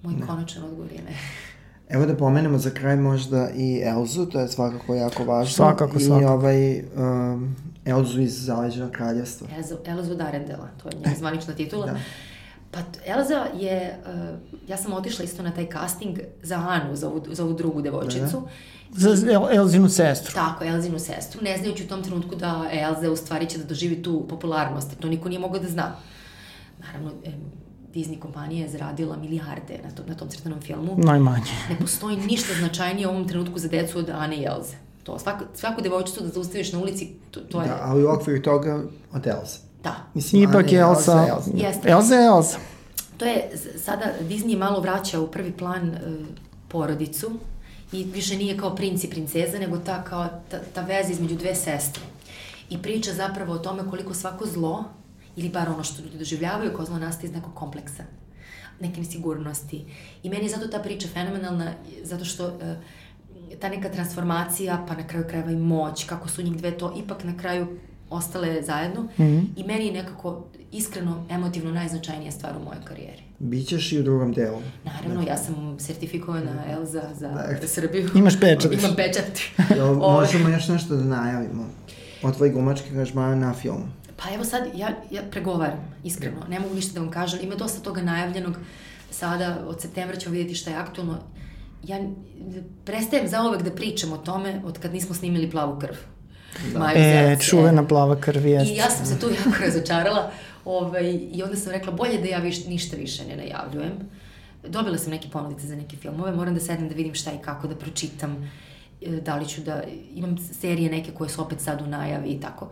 [0.04, 0.28] Moj ne.
[0.28, 1.18] konačan odgovor je ne.
[1.96, 5.54] Evo da pomenemo za kraj možda i Elzu, to je svakako jako važno.
[5.54, 6.22] Svakako, svakako.
[6.22, 7.56] I ovaj, um,
[7.86, 9.48] Elzu iz Zaleđenog kraljevstva.
[9.58, 11.86] Elzu, Elzu Darendela, to je njena zvanična titula.
[11.86, 11.98] Da.
[12.72, 17.24] Pa Elza je, uh, ja sam otišla isto na taj casting za Anu, za ovu,
[17.32, 18.48] za ovu drugu devojčicu.
[18.96, 19.16] Da.
[19.16, 20.34] Za El, Elzinu sestru.
[20.34, 24.04] Tako, Elzinu sestru, ne znajući u tom trenutku da Elza u stvari će da doživi
[24.04, 25.96] tu popularnost, to niko nije mogao da zna.
[26.80, 27.12] Naravno,
[27.94, 30.96] Disney kompanija je zaradila milijarde na, to, na tom crtanom filmu.
[30.98, 31.52] Najmanje.
[31.70, 34.76] Ne postoji ništa značajnije u ovom trenutku za decu od Ane i Elze.
[35.04, 37.68] To, svaku, svaku devojčicu da zaustaviš na ulici, to, to je...
[37.68, 39.67] Da, ali u okviru toga od Elze.
[39.84, 39.96] Da.
[40.14, 41.26] Mislim, Ipak je Elsa.
[41.30, 41.52] Elsa.
[41.54, 41.90] Jeste.
[41.90, 42.58] Elsa je Elsa.
[43.18, 43.50] To je,
[43.84, 46.28] sada Disney malo vraća u prvi plan uh,
[46.68, 47.32] porodicu
[47.92, 51.56] i više nije kao princ i princeza, nego ta, kao, ta, ta veza između dve
[51.56, 52.04] sestre.
[52.70, 54.84] I priča zapravo o tome koliko svako zlo
[55.36, 58.04] ili bar ono što ljudi doživljavaju kao zlo nastaje iz nekog kompleksa,
[58.80, 59.86] neke nesigurnosti.
[60.24, 61.74] I meni je zato ta priča fenomenalna,
[62.04, 62.54] zato što uh,
[63.60, 67.24] ta neka transformacija, pa na kraju krajeva i moć, kako su njih dve to ipak
[67.24, 67.68] na kraju
[68.10, 69.46] ostale zajedno mm -hmm.
[69.56, 73.24] i meni je nekako iskreno, emotivno najznačajnija stvar u mojoj karijeri.
[73.40, 74.62] Bićeš i u drugom delu.
[74.84, 77.68] Naravno, ja sam sertifikovana Elza za da.
[77.68, 78.10] Srbiju.
[78.16, 78.74] Imaš pečat.
[78.74, 79.40] Imam pečat.
[79.78, 81.66] Jel, možemo još nešto da najavimo?
[82.24, 83.84] Od tvojih glumačkih angažmana na film.
[84.18, 86.38] Pa evo sad, ja, ja pregovaram, iskreno.
[86.50, 87.40] Ne mogu ništa da vam kažem.
[87.44, 88.58] Ima dosta toga najavljenog.
[89.12, 91.18] Sada, od septembra ćemo vidjeti šta je aktualno.
[91.84, 92.00] Ja
[92.86, 95.96] prestajem zaovek da pričam o tome od kad nismo snimili plavu krv.
[96.74, 96.80] Da.
[96.80, 98.72] Maju e, čuvena plava krv, jest.
[98.72, 100.32] I ja sam se tu jako razočarala.
[100.66, 103.92] Ovaj, I onda sam rekla, bolje da ja viš, ništa više ne najavljujem.
[104.68, 107.68] Dobila sam neke ponudice za neke filmove, moram da sednem da vidim šta i kako,
[107.68, 108.52] da pročitam,
[109.02, 109.84] e, da li ću da,
[110.16, 112.70] imam serije neke koje su opet sad u najavi i tako.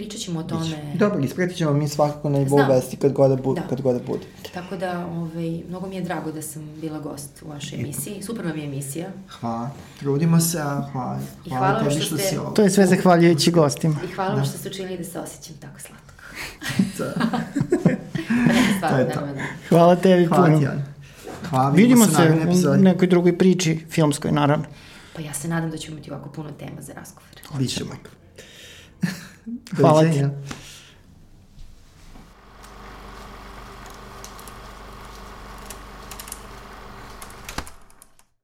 [0.00, 0.94] Pričat ćemo o tome.
[0.94, 3.60] Dobro, ispretit ćemo mi svakako na nivou vesti kad god da bude.
[3.60, 3.66] Da.
[3.68, 4.26] Kad god da bude.
[4.54, 8.22] Tako da, ovaj, mnogo mi je drago da sam bila gost u vašoj emisiji.
[8.22, 9.08] Super vam je emisija.
[9.40, 9.70] Hvala.
[9.98, 11.18] Trudimo se, a hvala.
[11.46, 12.28] I hvala, hvala što, što ste...
[12.28, 13.96] Si to je sve zahvaljujući gostima.
[14.04, 14.44] I hvala da.
[14.44, 16.14] što ste učinili da se osjećam tako slatko.
[18.80, 18.88] da.
[18.88, 19.20] to je to.
[19.68, 20.58] Hvala tebi hvala puno.
[20.58, 20.66] Ti,
[21.50, 24.64] Hvala, Vidimo se u nekoj drugoj priči, filmskoj naravno.
[25.16, 27.30] Pa ja se nadam da ćemo imati ovako puno tema za razgovor.
[29.70, 29.88] Bićemo.
[29.88, 30.24] Hvala ti.